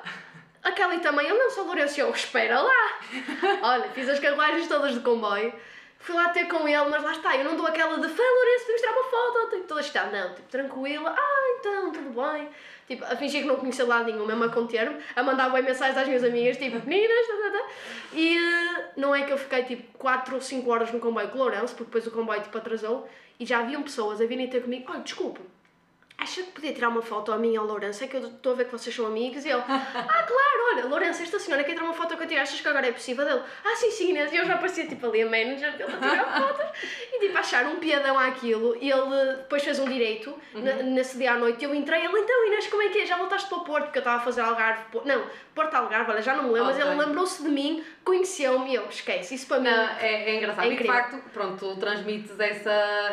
A 0.62 0.72
Kelly 0.72 1.00
também, 1.00 1.26
ele 1.26 1.38
não 1.38 1.50
só 1.50 1.62
o 1.62 1.66
Lourenço. 1.66 1.98
E 1.98 2.02
eu, 2.02 2.10
espera 2.10 2.60
lá. 2.60 2.98
Olha, 3.62 3.88
fiz 3.90 4.08
as 4.08 4.18
carruagens 4.18 4.66
todas 4.66 4.94
de 4.94 5.00
comboio. 5.00 5.52
Fui 6.02 6.16
lá 6.16 6.30
ter 6.30 6.46
com 6.46 6.66
ele, 6.66 6.84
mas 6.90 7.00
lá 7.00 7.12
está, 7.12 7.36
eu 7.36 7.44
não 7.44 7.56
dou 7.56 7.64
aquela 7.64 7.96
de 7.96 8.08
fã 8.08 8.22
Lourenço, 8.22 8.66
podemos 8.66 8.80
tirar 8.80 8.92
uma 8.92 9.04
foto, 9.04 9.50
tipo, 9.50 9.68
toda 9.68 9.80
está, 9.80 10.06
não, 10.06 10.34
tipo, 10.34 10.48
tranquila, 10.48 11.14
ah, 11.16 11.56
então, 11.60 11.92
tudo 11.92 12.10
bem. 12.10 12.48
Tipo, 12.88 13.04
a 13.04 13.14
fingir 13.14 13.42
que 13.42 13.46
não 13.46 13.54
conhecia 13.54 13.84
lado 13.86 14.06
nenhum, 14.06 14.26
mesmo 14.26 14.42
a 14.42 14.48
conter-me, 14.48 14.96
a 15.14 15.22
mandar 15.22 15.50
bem 15.50 15.62
mensagens 15.62 15.96
às 15.96 16.08
minhas 16.08 16.24
amigas, 16.24 16.56
tipo, 16.56 16.76
meninas, 16.88 17.26
tá, 17.28 17.34
tá, 17.34 17.50
tá. 17.52 17.68
E 18.14 18.36
eh, 18.36 18.90
não 18.96 19.14
é 19.14 19.22
que 19.22 19.32
eu 19.32 19.38
fiquei 19.38 19.62
tipo 19.62 19.96
4 19.96 20.34
ou 20.34 20.40
5 20.40 20.68
horas 20.68 20.90
no 20.90 20.98
comboio 20.98 21.28
com 21.28 21.38
o 21.38 21.42
Lourenço, 21.42 21.76
porque 21.76 21.84
depois 21.84 22.06
o 22.08 22.10
comboio 22.10 22.42
tipo 22.42 22.58
atrasou, 22.58 23.08
e 23.38 23.46
já 23.46 23.60
haviam 23.60 23.84
pessoas 23.84 24.20
a 24.20 24.26
virem 24.26 24.48
ter 24.48 24.60
comigo, 24.60 24.90
olha, 24.90 25.02
desculpe, 25.02 25.40
acha 26.22 26.42
que 26.42 26.50
podia 26.52 26.72
tirar 26.72 26.88
uma 26.88 27.02
foto 27.02 27.32
a 27.32 27.36
mim 27.38 27.52
e 27.52 27.56
ao 27.56 27.66
Lourenço? 27.66 28.04
É 28.04 28.06
que 28.06 28.16
eu 28.16 28.26
estou 28.26 28.52
a 28.52 28.56
ver 28.56 28.66
que 28.66 28.72
vocês 28.72 28.94
são 28.94 29.06
amigos. 29.06 29.44
E 29.44 29.48
ele, 29.50 29.62
ah, 29.66 30.22
claro, 30.26 30.60
olha, 30.72 30.86
Lourenço, 30.86 31.22
esta 31.22 31.38
senhora 31.38 31.64
quer 31.64 31.72
tirar 31.72 31.84
uma 31.84 31.94
foto 31.94 32.16
contigo, 32.16 32.40
achas 32.40 32.60
que 32.60 32.68
agora 32.68 32.86
é 32.86 32.92
possível? 32.92 33.28
Ele, 33.28 33.40
ah, 33.64 33.76
sim, 33.76 33.90
sim, 33.90 34.10
Inês. 34.10 34.32
E 34.32 34.36
eu 34.36 34.46
já 34.46 34.56
parecia 34.56 34.86
tipo 34.86 35.06
ali 35.06 35.22
a 35.22 35.26
manager 35.26 35.76
dele 35.76 35.92
a 35.92 35.98
tirar 36.08 36.40
fotos. 36.40 36.80
E 37.12 37.18
tipo, 37.20 37.38
acharam 37.38 37.72
um 37.72 37.76
piadão 37.80 38.18
àquilo. 38.18 38.76
E 38.80 38.90
ele 38.90 39.34
depois 39.38 39.62
fez 39.64 39.78
um 39.78 39.86
direito, 39.86 40.34
na- 40.54 40.74
nesse 40.82 41.18
dia 41.18 41.32
à 41.32 41.36
noite. 41.36 41.64
Eu 41.64 41.74
entrei, 41.74 42.04
ele, 42.04 42.18
então, 42.18 42.46
Inês, 42.46 42.66
como 42.68 42.82
é 42.82 42.88
que 42.88 42.98
é? 43.00 43.06
Já 43.06 43.16
voltaste 43.16 43.48
para 43.48 43.58
o 43.58 43.64
Porto? 43.64 43.84
Porque 43.84 43.98
eu 43.98 44.02
estava 44.02 44.16
a 44.18 44.20
fazer 44.24 44.40
Algarve. 44.42 44.84
Porto- 44.92 45.06
Não, 45.08 45.24
Porto 45.54 45.74
Algarve, 45.74 46.10
olha, 46.12 46.22
já 46.22 46.34
não 46.34 46.44
me 46.44 46.50
lembro, 46.50 46.66
mas 46.68 46.76
Ok. 46.76 46.88
ele 46.90 47.00
lembrou-se 47.04 47.42
de 47.42 47.48
mim, 47.48 47.84
conheceu-me 48.04 48.70
e 48.70 48.74
eu, 48.76 48.86
esquece, 48.88 49.34
isso 49.34 49.46
para 49.46 49.58
mim. 49.58 49.68
Não, 49.70 49.88
é, 49.98 50.30
é 50.30 50.36
engraçado. 50.36 50.66
É 50.66 50.72
e 50.72 50.76
de 50.76 50.84
facto, 50.84 51.18
pronto, 51.32 51.56
tu 51.74 51.76
transmites 51.80 52.38
essa. 52.38 52.70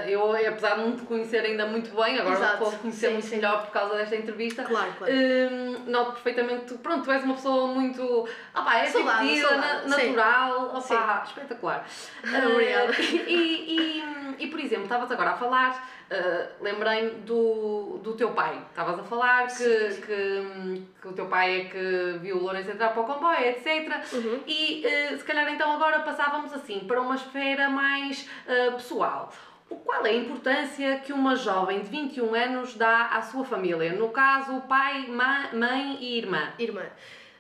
Eu, 0.08 0.32
apesar 0.34 0.76
de 0.76 0.82
não 0.82 0.96
te 0.96 1.04
conhecer 1.04 1.40
ainda 1.44 1.66
muito 1.66 1.90
bem, 1.96 2.18
agora 2.20 2.36
Exato. 2.36 2.58
posso 2.60 2.78
conhecer 2.78 2.99
Sim, 3.08 3.14
muito 3.14 3.26
sim. 3.28 3.36
melhor 3.38 3.62
por 3.66 3.72
causa 3.72 3.96
desta 3.96 4.16
entrevista. 4.16 4.64
Claro, 4.64 4.94
claro. 4.98 5.14
hum, 5.14 5.84
noto 5.88 6.12
perfeitamente 6.14 6.74
pronto, 6.76 7.04
tu 7.04 7.12
és 7.12 7.24
uma 7.24 7.36
pessoa 7.36 7.68
muito. 7.68 8.28
Ah, 8.54 8.62
pá, 8.62 8.78
é 8.80 8.86
Saudável, 8.88 9.28
divertida, 9.28 9.58
na- 9.58 9.96
sim. 9.96 10.14
natural, 10.14 10.76
opá, 10.78 11.24
espetacular. 11.26 11.86
Obrigada. 12.52 12.92
Ah, 12.92 13.02
e, 13.28 14.04
e, 14.04 14.36
e, 14.40 14.48
por 14.48 14.60
exemplo, 14.60 14.84
estavas 14.84 15.12
agora 15.12 15.32
a 15.32 15.38
falar, 15.38 15.90
ah, 16.12 16.48
lembrei-me 16.62 17.12
do, 17.22 18.00
do 18.04 18.14
teu 18.16 18.32
pai. 18.32 18.60
Estavas 18.70 19.00
a 19.00 19.04
falar 19.04 19.48
que, 19.48 19.54
Sim, 19.54 20.02
que, 20.02 20.84
que 21.02 21.08
o 21.08 21.14
teu 21.14 21.28
pai 21.28 21.62
é 21.62 21.66
que 21.66 22.20
viu 22.22 22.38
o 22.38 22.44
Lourenço 22.44 22.72
entrar 22.72 22.90
para 22.90 23.02
o 23.02 23.06
comboio, 23.06 23.40
etc. 23.46 23.68
Uhum. 24.14 24.40
E 24.48 24.86
eh, 24.86 25.18
se 25.18 25.24
calhar 25.24 25.48
então 25.54 25.72
agora 25.74 26.00
passávamos 26.00 26.54
assim 26.54 26.80
para 26.82 27.00
uma 27.02 27.16
esfera 27.16 27.70
mais 27.70 28.28
eh, 28.48 28.72
pessoal. 28.72 29.32
Qual 29.70 30.06
é 30.06 30.10
a 30.12 30.16
importância 30.16 31.00
que 31.00 31.12
uma 31.14 31.36
jovem 31.36 31.80
de 31.82 31.90
21 31.90 32.34
anos 32.36 32.76
dá 32.76 33.08
à 33.08 33.22
sua 33.22 33.44
família? 33.46 33.94
No 33.94 34.10
caso, 34.10 34.62
pai, 34.62 35.08
ma- 35.08 35.50
mãe 35.54 35.98
e 36.00 36.18
irmã. 36.18 36.50
Irmã. 36.58 36.84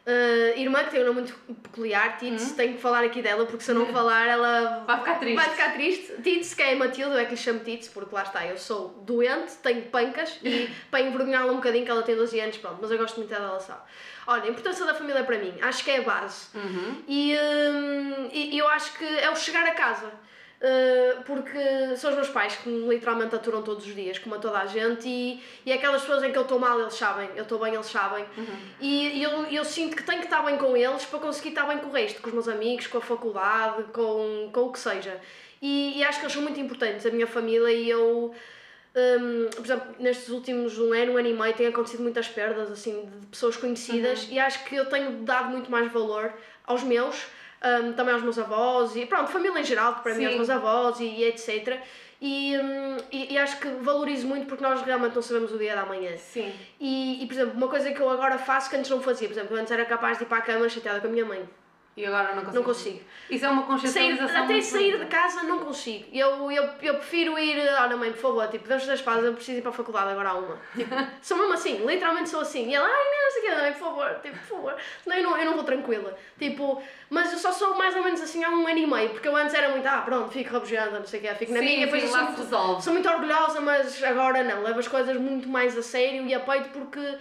Uh, 0.07 0.57
irmã 0.59 0.83
que 0.85 0.91
tem 0.91 1.01
um 1.03 1.05
nome 1.05 1.21
muito 1.21 1.33
peculiar, 1.61 2.17
Tits, 2.17 2.53
tenho 2.53 2.73
que 2.73 2.81
falar 2.81 3.03
aqui 3.03 3.21
dela 3.21 3.45
porque 3.45 3.63
se 3.63 3.69
eu 3.69 3.75
não 3.75 3.85
falar 3.93 4.25
ela. 4.27 4.83
Vai 4.87 4.97
ficar 4.99 5.15
triste. 5.19 5.35
Vai 5.35 5.49
ficar 5.49 5.73
triste. 5.73 6.13
Tits, 6.23 6.53
que 6.55 6.61
é 6.63 6.73
a 6.73 6.75
Matilde, 6.75 7.13
eu 7.13 7.19
é 7.19 7.25
que 7.25 7.31
lhe 7.31 7.37
chamo 7.37 7.59
Tits, 7.59 7.87
porque 7.89 8.15
lá 8.15 8.23
está, 8.23 8.43
eu 8.45 8.57
sou 8.57 8.89
doente, 9.05 9.53
tenho 9.61 9.83
pancas 9.83 10.39
e 10.43 10.67
para 10.89 11.01
envergonhá-la 11.01 11.51
um 11.51 11.57
bocadinho, 11.57 11.85
que 11.85 11.91
ela 11.91 12.01
tem 12.01 12.15
12 12.15 12.39
anos, 12.39 12.57
pronto, 12.57 12.77
mas 12.81 12.89
eu 12.89 12.97
gosto 12.97 13.17
muito 13.17 13.29
dela, 13.29 13.49
ela 13.49 13.59
sabe. 13.59 13.81
Olha, 14.25 14.43
a 14.45 14.47
importância 14.47 14.83
da 14.85 14.95
família 14.95 15.23
para 15.23 15.37
mim, 15.37 15.53
acho 15.61 15.83
que 15.83 15.91
é 15.91 15.97
a 15.97 16.01
base. 16.01 16.47
Uhum. 16.55 17.03
E, 17.07 17.35
hum, 17.37 18.29
e 18.31 18.57
eu 18.57 18.67
acho 18.69 18.97
que 18.97 19.05
é 19.05 19.29
o 19.29 19.35
chegar 19.35 19.65
a 19.67 19.71
casa. 19.71 20.11
Uh, 20.59 21.23
porque 21.23 21.95
são 21.95 22.09
os 22.09 22.17
meus 22.17 22.27
pais 22.27 22.53
que 22.57 22.67
me 22.67 22.85
literalmente 22.89 23.33
aturam 23.33 23.61
todos 23.61 23.85
os 23.85 23.95
dias, 23.95 24.19
como 24.19 24.35
a 24.35 24.39
toda 24.39 24.59
a 24.59 24.65
gente, 24.65 25.07
e, 25.07 25.41
e 25.65 25.71
aquelas 25.71 26.01
pessoas 26.01 26.21
em 26.21 26.33
que 26.33 26.37
eu 26.37 26.41
estou 26.41 26.59
mal, 26.59 26.77
eles 26.81 26.95
sabem, 26.95 27.29
eu 27.33 27.43
estou 27.43 27.57
bem, 27.59 27.73
eles 27.73 27.85
sabem. 27.85 28.25
E, 28.81 29.19
e 29.19 29.23
eu, 29.23 29.45
eu 29.45 29.63
sinto 29.63 29.95
que 29.95 30.03
tenho 30.03 30.19
que 30.19 30.25
estar 30.25 30.41
bem 30.43 30.57
com 30.57 30.75
eles 30.75 31.05
para 31.05 31.19
conseguir 31.19 31.49
estar 31.49 31.65
bem 31.65 31.77
com 31.77 31.87
o 31.87 31.91
resto, 31.91 32.21
com 32.21 32.27
os 32.27 32.33
meus 32.33 32.49
amigos, 32.49 32.87
com 32.87 32.97
a 32.97 33.01
faculdade, 33.01 33.83
com, 33.93 34.49
com 34.51 34.61
o 34.63 34.71
que 34.73 34.79
seja. 34.79 35.17
E, 35.61 35.97
e 35.97 36.03
acho 36.03 36.19
que 36.19 36.25
eles 36.25 36.33
são 36.33 36.41
muito 36.41 36.59
importantes, 36.59 37.05
a 37.05 37.09
minha 37.09 37.27
família, 37.27 37.71
e 37.71 37.89
eu. 37.89 38.33
Um, 38.95 39.49
por 39.51 39.63
exemplo, 39.63 39.95
nestes 39.99 40.29
últimos 40.29 40.77
um 40.79 40.91
ano, 40.91 41.13
um 41.13 41.17
ano 41.17 41.27
e 41.29 41.33
meio, 41.33 41.53
tem 41.53 41.67
acontecido 41.67 42.01
muitas 42.01 42.27
perdas 42.27 42.71
assim, 42.71 43.07
de 43.21 43.27
pessoas 43.27 43.55
conhecidas 43.55 44.27
e 44.31 44.39
acho 44.39 44.65
que 44.65 44.75
eu 44.75 44.85
tenho 44.87 45.11
dado 45.21 45.51
muito 45.51 45.69
mais 45.69 45.91
valor 45.91 46.33
aos 46.65 46.81
meus, 46.81 47.27
um, 47.63 47.93
também 47.93 48.13
aos 48.13 48.23
meus 48.23 48.37
avós 48.37 48.95
e 48.95 49.05
pronto, 49.05 49.31
família 49.31 49.59
em 49.59 49.63
geral, 49.63 49.95
que 49.95 50.01
para 50.01 50.13
mim 50.13 50.21
Sim. 50.21 50.25
aos 50.27 50.35
meus 50.35 50.49
avós 50.49 50.99
e, 50.99 51.05
e 51.05 51.23
etc. 51.25 51.79
E, 52.21 52.57
hum, 52.57 52.97
e, 53.11 53.33
e 53.33 53.37
acho 53.37 53.59
que 53.59 53.67
valorizo 53.81 54.27
muito 54.27 54.45
porque 54.45 54.63
nós 54.63 54.81
realmente 54.81 55.15
não 55.15 55.21
sabemos 55.21 55.53
o 55.53 55.57
dia 55.57 55.75
da 55.75 55.85
manhã. 55.85 56.17
Sim. 56.17 56.53
E, 56.79 57.23
e, 57.23 57.25
por 57.25 57.33
exemplo, 57.33 57.53
uma 57.55 57.67
coisa 57.67 57.91
que 57.91 58.01
eu 58.01 58.09
agora 58.09 58.37
faço 58.37 58.69
que 58.69 58.75
antes 58.75 58.89
não 58.89 59.01
fazia, 59.01 59.27
por 59.27 59.33
exemplo, 59.33 59.55
eu 59.55 59.61
antes 59.61 59.71
era 59.71 59.85
capaz 59.85 60.17
de 60.17 60.25
ir 60.25 60.27
para 60.27 60.39
a 60.39 60.41
cama 60.41 60.67
chateada 60.67 60.99
com 60.99 61.07
a 61.07 61.09
minha 61.09 61.25
mãe. 61.25 61.47
E 61.99 62.05
agora 62.05 62.33
não 62.33 62.43
consigo. 62.43 62.55
Não 62.55 62.63
consigo. 62.63 63.01
Isso 63.29 63.45
é 63.45 63.49
uma 63.49 63.61
Sair, 63.61 63.67
consciencialização 63.71 64.43
até 64.43 64.53
muito 64.53 64.65
sair 64.65 64.97
de 64.99 65.05
casa 65.07 65.43
não 65.43 65.59
consigo. 65.59 66.05
Eu, 66.13 66.49
eu, 66.49 66.69
eu 66.81 66.93
prefiro 66.95 67.37
ir, 67.37 67.59
olha 67.79 67.97
mãe, 67.97 68.11
por 68.13 68.21
favor, 68.21 68.47
tipo, 68.47 68.67
Deus 68.67 68.85
das 68.85 69.01
pazes, 69.01 69.25
eu 69.25 69.33
preciso 69.33 69.57
ir 69.57 69.61
para 69.61 69.71
a 69.71 69.73
faculdade 69.73 70.09
agora 70.11 70.29
há 70.29 70.33
uma. 70.35 70.57
Tipo, 70.75 70.95
sou 71.21 71.37
mesmo 71.37 71.53
assim, 71.53 71.85
literalmente 71.85 72.29
sou 72.29 72.39
assim. 72.39 72.69
E 72.69 72.73
ela, 72.75 72.87
ai 72.87 72.93
não, 72.93 73.23
não 73.25 73.31
sei 73.31 73.41
o 73.41 73.43
que, 73.45 73.61
mãe, 73.61 73.71
por 73.73 73.79
favor, 73.79 74.19
tipo, 74.23 74.37
por 74.37 74.45
favor. 74.47 74.75
Senão 75.03 75.17
eu 75.17 75.23
não, 75.23 75.37
eu 75.37 75.45
não 75.45 75.53
vou 75.55 75.63
tranquila. 75.65 76.17
Tipo, 76.39 76.81
mas 77.09 77.33
eu 77.33 77.37
só 77.37 77.51
sou 77.51 77.75
mais 77.75 77.93
ou 77.95 78.03
menos 78.03 78.21
assim 78.21 78.43
há 78.43 78.49
um 78.49 78.65
ano 78.65 78.77
e 78.79 78.87
meio, 78.87 79.09
porque 79.09 79.27
eu 79.27 79.35
antes 79.35 79.53
era 79.53 79.67
muito, 79.69 79.85
ah 79.85 80.01
pronto, 80.05 80.31
fico 80.31 80.53
rabugenta, 80.53 80.97
não 80.99 81.05
sei 81.05 81.19
o 81.19 81.23
que, 81.23 81.35
fico 81.35 81.51
na 81.51 81.59
Sim, 81.59 81.65
minha, 81.65 81.85
depois 81.85 82.01
sim, 82.03 82.07
eu 82.07 82.13
sou 82.13 82.21
lá 82.21 82.31
se 82.33 82.41
resolve. 82.41 82.83
sou 82.83 82.93
muito 82.93 83.09
orgulhosa, 83.09 83.59
mas 83.61 84.01
agora 84.03 84.41
não, 84.43 84.63
levo 84.63 84.79
as 84.79 84.87
coisas 84.87 85.17
muito 85.17 85.49
mais 85.49 85.77
a 85.77 85.83
sério 85.83 86.25
e 86.25 86.33
a 86.33 86.39
peito 86.39 86.69
porque 86.69 87.17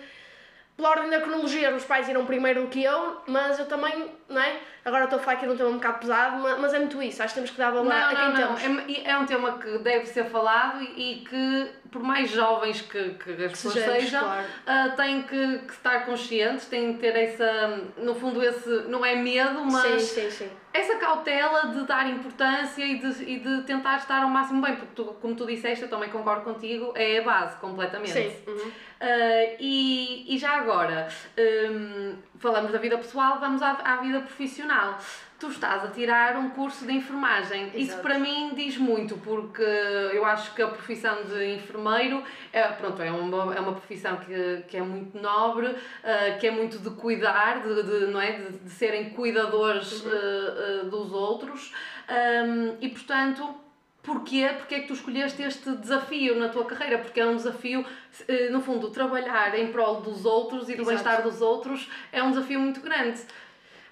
pela 0.79 0.91
ordem 0.91 1.11
da 1.11 1.21
cronologia, 1.21 1.75
os 1.75 1.85
pais 1.85 2.09
irão 2.09 2.25
primeiro 2.25 2.63
do 2.63 2.69
que 2.69 2.85
eu, 2.85 3.17
mas 3.27 3.59
eu 3.59 3.67
também, 3.67 4.13
não 4.29 4.41
é? 4.41 4.61
Agora 4.85 5.05
estou 5.05 5.19
a 5.19 5.23
falar 5.23 5.37
aqui 5.37 5.47
um 5.49 5.57
tema 5.57 5.69
um 5.71 5.75
bocado 5.75 5.99
pesado, 5.99 6.37
ma- 6.39 6.57
mas 6.57 6.73
é 6.73 6.79
muito 6.79 7.03
isso, 7.03 7.21
acho 7.21 7.35
que 7.35 7.41
temos 7.41 7.51
que 7.51 7.59
dar 7.59 7.73
valor 7.73 7.87
Não, 7.87 7.97
a 8.11 8.15
quem 8.15 8.29
não, 8.29 8.55
temos. 8.57 8.89
É, 9.05 9.11
é 9.11 9.19
um 9.19 9.27
tema 9.27 9.59
que 9.59 9.79
deve 9.79 10.07
ser 10.07 10.27
falado 10.27 10.81
e, 10.81 11.25
que, 11.29 11.71
por 11.91 12.01
mais 12.01 12.31
jovens 12.31 12.81
que, 12.83 13.11
que 13.15 13.33
as 13.45 13.51
pessoas 13.51 13.75
Sejamos, 13.75 14.03
sejam, 14.03 14.25
claro. 14.25 14.47
ah, 14.67 14.89
têm 14.97 15.23
que, 15.25 15.59
que 15.59 15.73
estar 15.73 16.07
conscientes, 16.07 16.67
têm 16.67 16.95
que 16.95 17.01
ter 17.01 17.17
essa, 17.17 17.83
no 17.97 18.15
fundo, 18.15 18.41
esse, 18.41 18.69
não 18.89 19.05
é 19.05 19.17
medo, 19.17 19.65
mas 19.65 20.01
Sim, 20.05 20.23
sim, 20.23 20.31
sim. 20.31 20.51
essa 20.73 20.97
cautela 20.97 21.67
de 21.75 21.85
dar 21.87 22.09
importância 22.09 22.85
e 22.85 22.99
de, 22.99 23.25
e 23.25 23.41
de 23.41 23.63
tentar 23.65 23.97
estar 23.97 24.23
ao 24.23 24.29
máximo 24.31 24.63
bem, 24.63 24.77
porque 24.77 24.93
tu, 24.95 25.05
como 25.21 25.35
tu 25.35 25.45
disseste, 25.45 25.83
eu 25.83 25.91
também 25.91 26.09
concordo 26.09 26.43
contigo, 26.45 26.93
é 26.95 27.19
a 27.19 27.23
base, 27.23 27.57
completamente. 27.57 28.13
Sim. 28.13 28.33
uhum. 28.47 28.71
Ah, 29.01 29.57
e, 29.61 30.35
e 30.35 30.39
já 30.39 30.57
agora, 30.57 31.09
hum, 31.39 32.17
falamos 32.39 32.73
da 32.73 32.79
vida 32.79 32.99
pessoal, 32.99 33.39
vamos 33.39 33.63
à, 33.63 33.73
à 33.85 33.97
vida 33.99 34.21
profissional. 34.21 34.99
Tu 35.39 35.47
estás 35.47 35.85
a 35.85 35.89
tirar 35.89 36.37
um 36.37 36.51
curso 36.51 36.85
de 36.85 36.93
enfermagem. 36.93 37.67
Isso 37.69 37.93
Exato. 37.93 38.03
para 38.03 38.19
mim 38.19 38.55
diz 38.57 38.77
muito, 38.77 39.17
porque 39.19 39.63
eu 39.63 40.25
acho 40.25 40.53
que 40.53 40.61
a 40.61 40.67
profissão 40.67 41.23
de 41.23 41.55
enfermeiro 41.55 42.25
é, 42.53 42.65
pronto, 42.65 43.01
é, 43.01 43.09
uma, 43.13 43.55
é 43.55 43.61
uma 43.61 43.73
profissão 43.73 44.17
que, 44.17 44.65
que 44.67 44.77
é 44.77 44.83
muito 44.83 45.17
nobre, 45.17 45.77
ah, 46.03 46.37
que 46.41 46.49
é 46.49 46.51
muito 46.51 46.81
de 46.81 46.91
cuidar, 46.91 47.63
de, 47.63 47.83
de, 47.85 48.07
não 48.07 48.21
é? 48.21 48.33
de, 48.33 48.59
de 48.59 48.71
serem 48.71 49.11
cuidadores 49.11 50.05
ah, 50.07 50.11
ah, 50.11 50.85
dos 50.87 51.13
outros. 51.13 51.73
Hum, 52.11 52.77
e 52.81 52.89
portanto, 52.89 53.68
Porquê? 54.03 54.49
Porque 54.57 54.75
é 54.77 54.81
que 54.81 54.87
tu 54.87 54.95
escolheste 54.95 55.43
este 55.43 55.71
desafio 55.73 56.35
na 56.39 56.49
tua 56.49 56.65
carreira? 56.65 56.99
Porque 56.99 57.21
é 57.21 57.27
um 57.27 57.37
desafio, 57.37 57.85
eh, 58.27 58.49
no 58.49 58.61
fundo, 58.63 58.91
trabalhar 58.91 59.55
em 59.59 59.71
prol 59.71 60.01
dos 60.01 60.25
outros 60.25 60.69
e 60.69 60.75
do 60.75 60.85
bem-estar 60.85 61.23
dos 61.23 61.43
outros 61.43 61.89
é 62.11 62.23
um 62.23 62.31
desafio 62.31 62.59
muito 62.61 62.81
grande. 62.81 63.21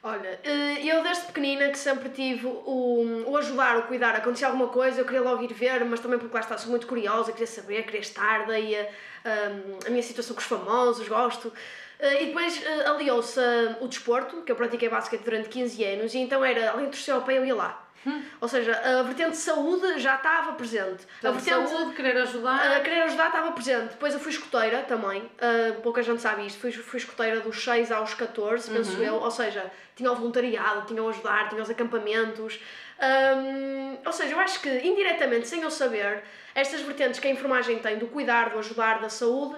Olha, 0.03 0.39
eh, 0.45 0.87
eu 0.87 1.03
desde 1.03 1.27
pequenina 1.27 1.69
que 1.69 1.77
sempre 1.79 2.09
tive 2.09 2.47
o, 2.47 3.25
o 3.27 3.37
ajudar, 3.37 3.77
o 3.79 3.83
cuidar, 3.83 4.15
acontecia 4.15 4.47
alguma 4.47 4.69
coisa, 4.69 5.01
eu 5.01 5.05
queria 5.05 5.21
logo 5.21 5.43
ir 5.43 5.53
ver, 5.53 5.85
mas 5.85 6.01
também 6.01 6.19
porque 6.19 6.33
lá 6.35 6.41
está, 6.41 6.57
sou 6.57 6.71
muito 6.71 6.87
curiosa, 6.87 7.33
queria 7.33 7.47
saber, 7.47 7.83
queria 7.83 8.01
estar, 8.01 8.47
daí 8.47 8.75
a, 8.77 8.83
a, 9.25 9.87
a 9.89 9.91
minha 9.91 10.03
situação 10.03 10.35
com 10.35 10.41
os 10.41 10.47
famosos, 10.47 11.09
gosto. 11.09 11.53
Eh, 11.99 12.23
E 12.23 12.27
depois 12.27 12.63
eh, 12.65 12.87
aliou-se 12.89 13.41
eh, 13.41 13.77
o 13.81 13.89
desporto, 13.89 14.43
que 14.43 14.53
eu 14.53 14.57
pratiquei 14.57 14.89
basquete 14.89 15.23
durante 15.25 15.49
15 15.49 15.85
anos, 15.85 16.15
e 16.15 16.19
então 16.19 16.45
era, 16.45 16.71
além 16.71 16.89
do 16.89 17.23
pé, 17.23 17.39
eu 17.39 17.45
ia 17.45 17.55
lá. 17.55 17.86
Ou 18.41 18.49
seja, 18.49 18.73
a 18.73 19.03
vertente 19.03 19.33
de 19.33 19.37
saúde 19.37 19.99
já 19.99 20.17
estava 20.17 20.53
presente. 20.53 21.05
a 21.23 21.33
Portanto, 21.33 21.43
vertente 21.43 21.69
saúde, 21.71 21.95
querer 21.95 22.17
ajudar. 22.19 22.77
a 22.77 22.81
querer 22.81 23.03
ajudar 23.03 23.27
estava 23.27 23.53
presente. 23.53 23.91
Depois 23.91 24.15
eu 24.15 24.21
fui 24.21 24.33
escoteira 24.33 24.83
também, 24.83 25.23
uh, 25.23 25.81
pouca 25.83 26.03
gente 26.03 26.21
sabe 26.21 26.47
isto, 26.47 26.61
fui, 26.61 26.73
fui 26.73 26.99
escoteira 26.99 27.41
dos 27.41 27.63
6 27.63 27.91
aos 27.93 28.15
14, 28.15 28.71
penso 28.71 29.03
eu, 29.03 29.15
ou 29.15 29.31
seja, 29.31 29.71
tinha 29.95 30.13
o 30.13 30.15
voluntariado, 30.15 30.87
tinha 30.87 31.03
o 31.03 31.09
ajudar, 31.09 31.49
tinha 31.49 31.63
os 31.63 31.71
acampamentos. 31.71 32.61
Um, 32.99 33.99
ou 34.05 34.13
seja, 34.13 34.33
eu 34.35 34.41
acho 34.41 34.61
que 34.61 34.69
indiretamente, 34.69 35.49
sem 35.49 35.63
eu 35.63 35.71
saber, 35.71 36.23
estas 36.55 36.81
vertentes 36.81 37.21
que 37.21 37.29
a 37.29 37.31
enfermagem 37.31 37.79
tem 37.79 37.99
do 37.99 38.07
cuidar, 38.07 38.51
do 38.51 38.59
ajudar, 38.59 39.01
da 39.01 39.09
saúde, 39.09 39.57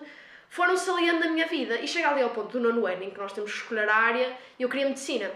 foram 0.49 0.77
se 0.77 0.89
aliando 0.91 1.21
na 1.21 1.31
minha 1.31 1.47
vida. 1.47 1.77
E 1.77 1.87
chega 1.87 2.09
ali 2.09 2.23
ao 2.23 2.31
ponto 2.31 2.59
do 2.59 2.61
nono 2.61 2.87
ano 2.87 3.03
em 3.03 3.11
que 3.11 3.19
nós 3.19 3.33
temos 3.33 3.53
que 3.53 3.59
escolher 3.59 3.89
a 3.89 3.95
área 3.95 4.37
e 4.59 4.63
eu 4.63 4.69
queria 4.69 4.87
medicina. 4.87 5.31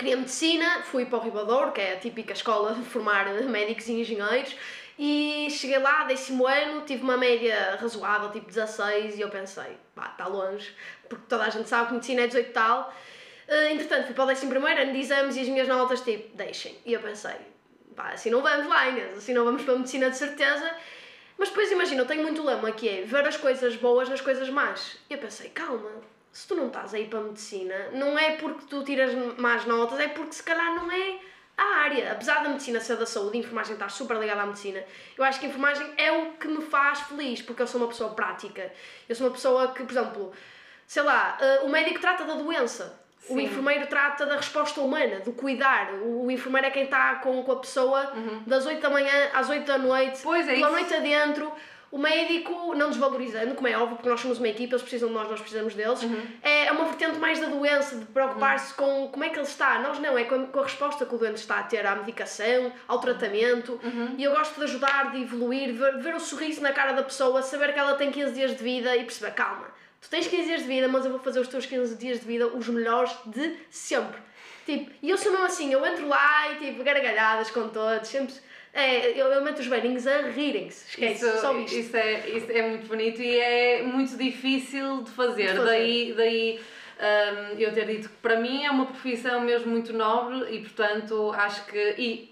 Queria 0.00 0.16
medicina, 0.16 0.80
fui 0.82 1.04
para 1.04 1.18
o 1.18 1.20
Ribadouro, 1.20 1.72
que 1.72 1.80
é 1.82 1.92
a 1.92 1.98
típica 1.98 2.32
escola 2.32 2.72
de 2.72 2.82
formar 2.84 3.26
médicos 3.42 3.86
e 3.86 4.00
engenheiros, 4.00 4.56
e 4.98 5.46
cheguei 5.50 5.78
lá, 5.78 6.04
décimo 6.04 6.46
ano, 6.46 6.80
tive 6.86 7.02
uma 7.02 7.18
média 7.18 7.76
razoável, 7.78 8.30
tipo 8.32 8.46
16, 8.46 9.18
e 9.18 9.20
eu 9.20 9.28
pensei, 9.28 9.76
pá, 9.94 10.08
está 10.10 10.26
longe, 10.26 10.74
porque 11.06 11.26
toda 11.28 11.44
a 11.44 11.50
gente 11.50 11.68
sabe 11.68 11.88
que 11.88 11.92
medicina 11.92 12.22
é 12.22 12.26
18 12.28 12.48
e 12.48 12.50
tal. 12.50 12.94
Eh, 13.46 13.72
entretanto, 13.72 14.06
fui 14.06 14.14
para 14.14 14.24
o 14.24 14.26
décimo 14.28 14.50
primeiro 14.50 14.80
ano 14.80 14.90
de 14.90 15.00
exames 15.00 15.36
e 15.36 15.40
as 15.40 15.48
minhas 15.48 15.68
notas, 15.68 16.00
tipo, 16.00 16.34
deixem. 16.34 16.78
E 16.86 16.94
eu 16.94 17.00
pensei, 17.00 17.36
pá, 17.94 18.12
assim 18.14 18.30
não 18.30 18.40
vamos 18.40 18.68
lá, 18.68 18.88
Inês, 18.88 19.18
assim 19.18 19.34
não 19.34 19.44
vamos 19.44 19.62
para 19.64 19.74
a 19.74 19.76
medicina 19.76 20.08
de 20.08 20.16
certeza. 20.16 20.74
Mas 21.36 21.50
depois 21.50 21.70
imagina, 21.70 22.00
eu 22.00 22.06
tenho 22.06 22.22
muito 22.22 22.42
lema 22.42 22.72
que 22.72 22.88
é 22.88 23.02
ver 23.02 23.28
as 23.28 23.36
coisas 23.36 23.76
boas 23.76 24.08
nas 24.08 24.22
coisas 24.22 24.48
más. 24.48 24.96
E 25.10 25.12
eu 25.12 25.18
pensei, 25.18 25.50
calma, 25.50 25.90
se 26.32 26.46
tu 26.46 26.54
não 26.54 26.68
estás 26.68 26.94
aí 26.94 27.06
para 27.06 27.18
a 27.18 27.22
medicina, 27.22 27.74
não 27.92 28.18
é 28.18 28.32
porque 28.36 28.64
tu 28.68 28.84
tiras 28.84 29.12
más 29.38 29.64
notas, 29.64 29.98
é 29.98 30.08
porque 30.08 30.32
se 30.32 30.42
calhar 30.42 30.74
não 30.74 30.90
é 30.90 31.18
a 31.58 31.80
área. 31.80 32.12
Apesar 32.12 32.42
da 32.42 32.48
medicina 32.48 32.80
ser 32.80 32.96
da 32.96 33.06
saúde, 33.06 33.36
a 33.36 33.40
enfermagem 33.40 33.74
está 33.74 33.88
super 33.88 34.16
ligada 34.18 34.42
à 34.42 34.46
medicina, 34.46 34.82
eu 35.18 35.24
acho 35.24 35.40
que 35.40 35.46
a 35.46 35.48
enfermagem 35.48 35.86
é 35.96 36.12
o 36.12 36.32
que 36.32 36.46
me 36.48 36.62
faz 36.62 37.00
feliz, 37.00 37.42
porque 37.42 37.62
eu 37.62 37.66
sou 37.66 37.80
uma 37.80 37.88
pessoa 37.88 38.10
prática. 38.14 38.72
Eu 39.08 39.14
sou 39.14 39.26
uma 39.26 39.32
pessoa 39.32 39.68
que, 39.68 39.82
por 39.82 39.90
exemplo, 39.92 40.32
sei 40.86 41.02
lá, 41.02 41.36
eh, 41.40 41.60
o 41.64 41.68
médico 41.68 42.00
trata 42.00 42.24
da 42.24 42.34
doença. 42.34 42.98
O 43.28 43.34
Sim. 43.34 43.42
enfermeiro 43.42 43.86
trata 43.86 44.24
da 44.24 44.36
resposta 44.36 44.80
humana, 44.80 45.20
do 45.20 45.32
cuidar. 45.32 45.92
O, 45.94 46.24
o 46.26 46.30
enfermeiro 46.30 46.66
é 46.68 46.70
quem 46.70 46.84
está 46.84 47.16
com, 47.16 47.42
com 47.42 47.52
a 47.52 47.56
pessoa 47.56 48.12
das 48.46 48.64
8 48.64 48.80
da 48.80 48.88
manhã 48.88 49.28
às 49.34 49.48
8 49.50 49.66
da 49.66 49.76
noite, 49.76 50.20
Pois 50.22 50.48
é 50.48 50.54
pela 50.54 50.68
isso. 50.68 50.70
noite 50.80 50.94
adentro. 50.94 51.52
O 51.92 51.98
médico, 51.98 52.72
não 52.76 52.88
desvalorizando, 52.88 53.54
como 53.56 53.66
é 53.66 53.76
óbvio, 53.76 53.96
porque 53.96 54.08
nós 54.08 54.20
somos 54.20 54.38
uma 54.38 54.46
equipa, 54.48 54.74
eles 54.74 54.82
precisam 54.82 55.08
de 55.08 55.14
nós, 55.14 55.28
nós 55.28 55.40
precisamos 55.40 55.74
deles, 55.74 56.00
é 56.42 56.70
uma 56.70 56.84
vertente 56.84 57.18
mais 57.18 57.40
da 57.40 57.46
doença, 57.46 57.96
de 57.96 58.04
preocupar-se 58.06 58.72
com 58.74 59.08
como 59.08 59.24
é 59.24 59.28
que 59.28 59.36
ele 59.36 59.46
está. 59.46 59.80
Nós 59.80 59.98
não, 59.98 60.16
é 60.16 60.22
com 60.22 60.36
a, 60.36 60.46
com 60.46 60.60
a 60.60 60.62
resposta 60.62 61.04
que 61.04 61.12
o 61.14 61.18
doente 61.18 61.38
está 61.38 61.58
a 61.58 61.62
ter 61.64 61.84
à 61.84 61.96
medicação, 61.96 62.72
ao 62.86 63.00
tratamento. 63.00 63.80
E 64.16 64.22
eu 64.22 64.30
gosto 64.30 64.54
de 64.56 64.62
ajudar, 64.64 65.10
de 65.10 65.22
evoluir, 65.22 65.66
de 65.66 65.72
ver, 65.72 65.96
de 65.96 66.02
ver 66.02 66.14
o 66.14 66.20
sorriso 66.20 66.60
na 66.60 66.72
cara 66.72 66.92
da 66.92 67.02
pessoa, 67.02 67.42
saber 67.42 67.72
que 67.72 67.78
ela 67.80 67.94
tem 67.94 68.12
15 68.12 68.32
dias 68.34 68.56
de 68.56 68.62
vida 68.62 68.96
e 68.96 69.02
perceber, 69.02 69.32
calma, 69.32 69.66
tu 70.00 70.08
tens 70.08 70.28
15 70.28 70.44
dias 70.44 70.62
de 70.62 70.68
vida, 70.68 70.86
mas 70.86 71.04
eu 71.04 71.10
vou 71.10 71.20
fazer 71.20 71.40
os 71.40 71.48
teus 71.48 71.66
15 71.66 71.96
dias 71.96 72.20
de 72.20 72.26
vida 72.26 72.46
os 72.46 72.68
melhores 72.68 73.12
de 73.26 73.56
sempre. 73.68 74.16
Tipo, 74.64 74.92
e 75.02 75.10
eu 75.10 75.18
sou 75.18 75.32
mesmo 75.32 75.46
assim, 75.46 75.72
eu 75.72 75.84
entro 75.84 76.06
lá 76.06 76.52
e 76.52 76.56
tipo, 76.56 76.84
gargalhadas 76.84 77.50
com 77.50 77.68
todos, 77.68 78.08
sempre. 78.08 78.34
É, 78.72 79.20
eu, 79.20 79.26
eu 79.26 79.42
meto 79.42 79.58
os 79.58 79.66
velhinhos 79.66 80.06
a 80.06 80.28
rirem-se, 80.28 80.90
esquece, 80.90 81.26
Isso, 81.26 81.40
só 81.40 81.58
isto. 81.58 81.76
isso, 81.76 81.96
é, 81.96 82.28
isso 82.28 82.46
é 82.50 82.62
muito 82.68 82.86
bonito 82.86 83.20
e 83.20 83.36
é 83.38 83.82
muito 83.82 84.16
difícil 84.16 85.02
de 85.02 85.10
fazer. 85.10 85.48
De 85.48 85.56
fazer. 85.56 85.64
Daí, 85.64 86.14
daí 86.16 86.60
hum, 87.00 87.56
eu 87.58 87.72
ter 87.72 87.86
dito 87.86 88.08
que 88.08 88.16
para 88.16 88.38
mim 88.38 88.64
é 88.64 88.70
uma 88.70 88.86
profissão 88.86 89.40
mesmo 89.40 89.70
muito 89.70 89.92
nobre 89.92 90.54
e, 90.54 90.60
portanto, 90.60 91.32
acho 91.32 91.66
que. 91.66 91.94
E, 91.98 92.30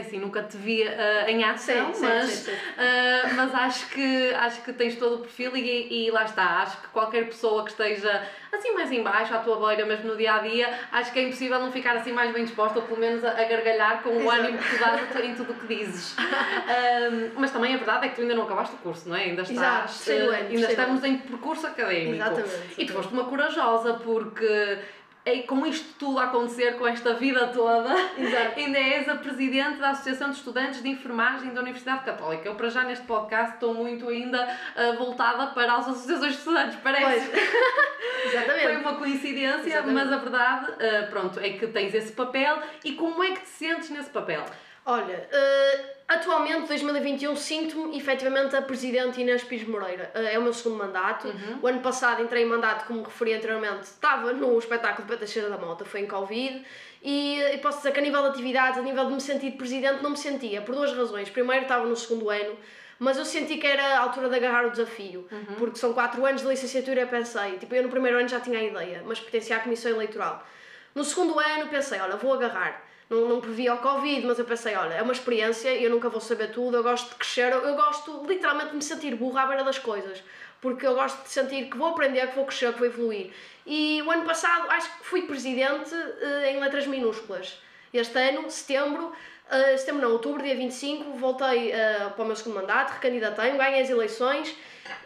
assim, 0.00 0.18
nunca 0.18 0.42
te 0.42 0.56
vi 0.56 0.82
uh, 0.82 1.28
em 1.28 1.44
ação, 1.44 1.92
Sim, 1.92 2.02
mas, 2.02 2.30
sim, 2.30 2.50
sim. 2.50 2.52
uh, 2.52 3.34
mas 3.36 3.54
acho, 3.54 3.88
que, 3.88 4.34
acho 4.34 4.62
que 4.62 4.72
tens 4.72 4.96
todo 4.96 5.16
o 5.16 5.18
perfil 5.20 5.56
e, 5.56 6.06
e 6.06 6.10
lá 6.10 6.24
está. 6.24 6.62
Acho 6.62 6.80
que 6.80 6.88
qualquer 6.88 7.26
pessoa 7.26 7.64
que 7.64 7.70
esteja 7.70 8.22
assim 8.52 8.74
mais 8.74 8.90
em 8.90 9.02
baixo, 9.02 9.34
à 9.34 9.38
tua 9.38 9.66
beira, 9.66 9.86
mesmo 9.86 10.10
no 10.10 10.16
dia 10.16 10.34
a 10.34 10.38
dia, 10.38 10.68
acho 10.92 11.12
que 11.12 11.18
é 11.18 11.22
impossível 11.22 11.58
não 11.58 11.70
ficar 11.70 11.96
assim 11.96 12.12
mais 12.12 12.32
bem 12.32 12.44
disposta 12.44 12.78
ou 12.78 12.84
pelo 12.84 12.98
menos 12.98 13.24
a, 13.24 13.30
a 13.30 13.44
gargalhar 13.44 14.02
com 14.02 14.10
o 14.10 14.20
Exato. 14.22 14.40
ânimo 14.40 14.58
que 14.58 14.76
tu 14.76 14.80
dás 14.80 15.24
em 15.24 15.34
tudo 15.34 15.52
o 15.52 15.54
que 15.54 15.74
dizes. 15.74 16.16
Um, 16.70 17.40
mas 17.40 17.50
também 17.50 17.74
a 17.74 17.76
verdade 17.76 18.06
é 18.06 18.08
que 18.08 18.16
tu 18.16 18.22
ainda 18.22 18.34
não 18.34 18.44
acabaste 18.44 18.74
o 18.74 18.78
curso, 18.78 19.08
não 19.08 19.16
é? 19.16 19.24
Ainda 19.24 19.42
estás, 19.42 20.06
Exato, 20.06 20.24
uh, 20.24 20.30
ano, 20.30 20.48
ainda 20.48 20.70
estamos 20.70 21.04
em 21.04 21.18
percurso 21.18 21.66
académico. 21.66 22.14
Exatamente, 22.14 22.74
E 22.78 22.86
tu 22.86 22.92
foste 22.92 23.12
uma 23.12 23.24
corajosa 23.24 23.94
porque 23.94 24.78
é, 25.24 25.42
com 25.42 25.66
isto 25.66 25.86
tudo 25.98 26.18
a 26.18 26.24
acontecer, 26.24 26.76
com 26.76 26.86
esta 26.86 27.14
vida 27.14 27.46
toda, 27.48 27.94
Exato. 28.18 28.58
ainda 28.58 28.78
és 28.78 29.08
a 29.08 29.16
presidente 29.16 29.78
da 29.78 29.90
Associação 29.90 30.30
de 30.30 30.36
Estudantes 30.36 30.82
de 30.82 30.88
Enfermagem 30.88 31.52
da 31.52 31.60
Universidade 31.60 32.04
Católica. 32.04 32.48
Eu, 32.48 32.54
para 32.54 32.70
já, 32.70 32.84
neste 32.84 33.04
podcast, 33.04 33.54
estou 33.54 33.74
muito 33.74 34.08
ainda 34.08 34.48
ah, 34.76 34.92
voltada 34.96 35.48
para 35.48 35.74
as 35.74 35.88
associações 35.88 36.32
de 36.32 36.38
estudantes, 36.38 36.78
parece. 36.82 37.28
Pois. 37.28 37.50
Foi 38.20 38.34
Exatamente. 38.34 38.76
uma 38.82 38.94
coincidência, 38.96 39.66
Exatamente. 39.66 39.94
mas 39.94 40.12
a 40.12 40.16
verdade, 40.16 40.72
ah, 40.72 41.06
pronto, 41.10 41.40
é 41.40 41.50
que 41.50 41.66
tens 41.66 41.94
esse 41.94 42.12
papel. 42.12 42.58
E 42.84 42.92
como 42.92 43.22
é 43.22 43.32
que 43.32 43.40
te 43.40 43.48
sentes 43.48 43.90
nesse 43.90 44.10
papel? 44.10 44.44
Olha, 44.90 45.28
eh, 45.30 45.84
atualmente, 46.08 46.66
2021, 46.66 47.36
sinto-me 47.36 47.96
efetivamente 47.96 48.56
a 48.56 48.62
Presidente 48.62 49.20
Inês 49.20 49.44
Pires 49.44 49.68
Moreira. 49.68 50.10
Eh, 50.12 50.34
é 50.34 50.38
o 50.38 50.42
meu 50.42 50.52
segundo 50.52 50.78
mandato. 50.78 51.28
O 51.62 51.66
ano 51.68 51.78
passado 51.78 52.20
entrei 52.20 52.42
em 52.42 52.46
mandato, 52.46 52.86
como 52.88 53.04
referi 53.04 53.34
anteriormente, 53.34 53.84
estava 53.84 54.32
no 54.32 54.58
espetáculo 54.58 55.06
de 55.06 55.14
Petacheira 55.14 55.48
da 55.48 55.56
Mota, 55.56 55.84
foi 55.84 56.00
em 56.00 56.08
Covid. 56.08 56.66
E, 57.04 57.40
eh, 57.40 57.54
e 57.54 57.58
posso 57.58 57.78
dizer 57.78 57.92
que 57.92 58.00
a 58.00 58.02
nível 58.02 58.20
de 58.22 58.28
atividades, 58.30 58.80
a 58.80 58.82
nível 58.82 59.06
de 59.06 59.12
me 59.12 59.20
sentir 59.20 59.52
Presidente, 59.52 60.02
não 60.02 60.10
me 60.10 60.16
sentia, 60.16 60.60
por 60.60 60.74
duas 60.74 60.92
razões. 60.92 61.30
Primeiro, 61.30 61.62
estava 61.62 61.86
no 61.86 61.94
segundo 61.94 62.28
ano, 62.28 62.56
mas 62.98 63.16
eu 63.16 63.24
senti 63.24 63.58
que 63.58 63.68
era 63.68 63.96
a 63.96 64.00
altura 64.00 64.28
de 64.28 64.34
agarrar 64.34 64.66
o 64.66 64.70
desafio, 64.72 65.28
porque 65.56 65.78
são 65.78 65.92
quatro 65.92 66.26
anos 66.26 66.42
de 66.42 66.48
licenciatura 66.48 67.02
e 67.02 67.06
pensei, 67.06 67.58
tipo, 67.58 67.72
eu 67.76 67.84
no 67.84 67.88
primeiro 67.88 68.18
ano 68.18 68.28
já 68.28 68.40
tinha 68.40 68.58
a 68.58 68.62
ideia, 68.62 69.02
mas 69.06 69.20
pertencia 69.20 69.56
à 69.56 69.60
Comissão 69.60 69.92
Eleitoral. 69.92 70.44
No 70.96 71.04
segundo 71.04 71.38
ano 71.38 71.68
pensei, 71.68 72.00
olha, 72.00 72.16
vou 72.16 72.34
agarrar. 72.34 72.89
Não, 73.10 73.28
não 73.28 73.40
previa 73.40 73.74
o 73.74 73.78
Covid, 73.78 74.24
mas 74.24 74.38
eu 74.38 74.44
pensei, 74.44 74.76
olha, 74.76 74.94
é 74.94 75.02
uma 75.02 75.12
experiência 75.12 75.68
eu 75.68 75.90
nunca 75.90 76.08
vou 76.08 76.20
saber 76.20 76.52
tudo, 76.52 76.76
eu 76.76 76.82
gosto 76.82 77.08
de 77.08 77.16
crescer, 77.16 77.52
eu, 77.52 77.58
eu 77.66 77.74
gosto 77.74 78.24
literalmente 78.24 78.70
de 78.70 78.76
me 78.76 78.82
sentir 78.82 79.16
burra 79.16 79.42
à 79.42 79.46
beira 79.46 79.64
das 79.64 79.80
coisas, 79.80 80.22
porque 80.60 80.86
eu 80.86 80.94
gosto 80.94 81.20
de 81.24 81.28
sentir 81.28 81.68
que 81.68 81.76
vou 81.76 81.88
aprender, 81.88 82.28
que 82.28 82.36
vou 82.36 82.46
crescer, 82.46 82.72
que 82.72 82.78
vou 82.78 82.86
evoluir. 82.86 83.32
E 83.66 84.00
o 84.02 84.10
ano 84.12 84.24
passado 84.24 84.70
acho 84.70 84.98
que 84.98 85.04
fui 85.04 85.22
presidente 85.22 85.92
eh, 85.92 86.52
em 86.52 86.60
letras 86.60 86.86
minúsculas. 86.86 87.60
Este 87.92 88.16
ano, 88.16 88.48
setembro, 88.48 89.12
eh, 89.50 89.76
setembro 89.76 90.02
não, 90.02 90.12
outubro, 90.12 90.42
dia 90.42 90.54
25, 90.54 91.12
voltei 91.18 91.72
eh, 91.72 92.08
para 92.14 92.22
o 92.22 92.26
meu 92.26 92.36
segundo 92.36 92.54
mandato, 92.56 92.92
recandidatei, 92.94 93.52
ganhei 93.56 93.82
as 93.82 93.90
eleições 93.90 94.54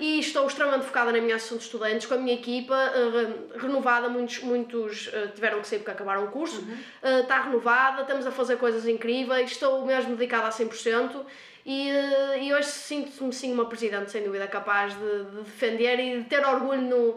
e 0.00 0.18
estou 0.18 0.46
extremamente 0.46 0.86
focada 0.86 1.12
na 1.12 1.20
minha 1.20 1.36
associação 1.36 1.58
de 1.58 1.64
estudantes, 1.64 2.06
com 2.06 2.14
a 2.14 2.16
minha 2.16 2.34
equipa 2.34 2.74
re- 2.74 3.58
renovada, 3.58 4.08
muitos, 4.08 4.38
muitos 4.40 5.10
tiveram 5.34 5.60
que 5.60 5.68
sair 5.68 5.78
porque 5.80 5.90
acabaram 5.90 6.24
o 6.24 6.28
curso, 6.28 6.64
Eh, 7.02 7.20
está 7.20 7.42
renovada, 7.42 8.02
estamos 8.02 8.26
a 8.26 8.30
fazer 8.30 8.56
coisas 8.56 8.86
incríveis, 8.88 9.50
estou 9.52 9.84
mesmo 9.84 10.16
dedicada 10.16 10.46
a 10.48 10.50
100% 10.50 11.24
e, 11.66 11.90
e 12.42 12.52
hoje 12.54 12.68
sinto-me 12.68 13.32
sim 13.32 13.52
uma 13.52 13.66
presidente, 13.66 14.10
sem 14.10 14.22
dúvida, 14.22 14.46
capaz 14.46 14.94
de, 14.94 15.24
de 15.24 15.36
defender 15.42 15.98
e 16.00 16.18
de 16.18 16.24
ter 16.24 16.44
orgulho 16.46 16.80
no, 16.82 17.16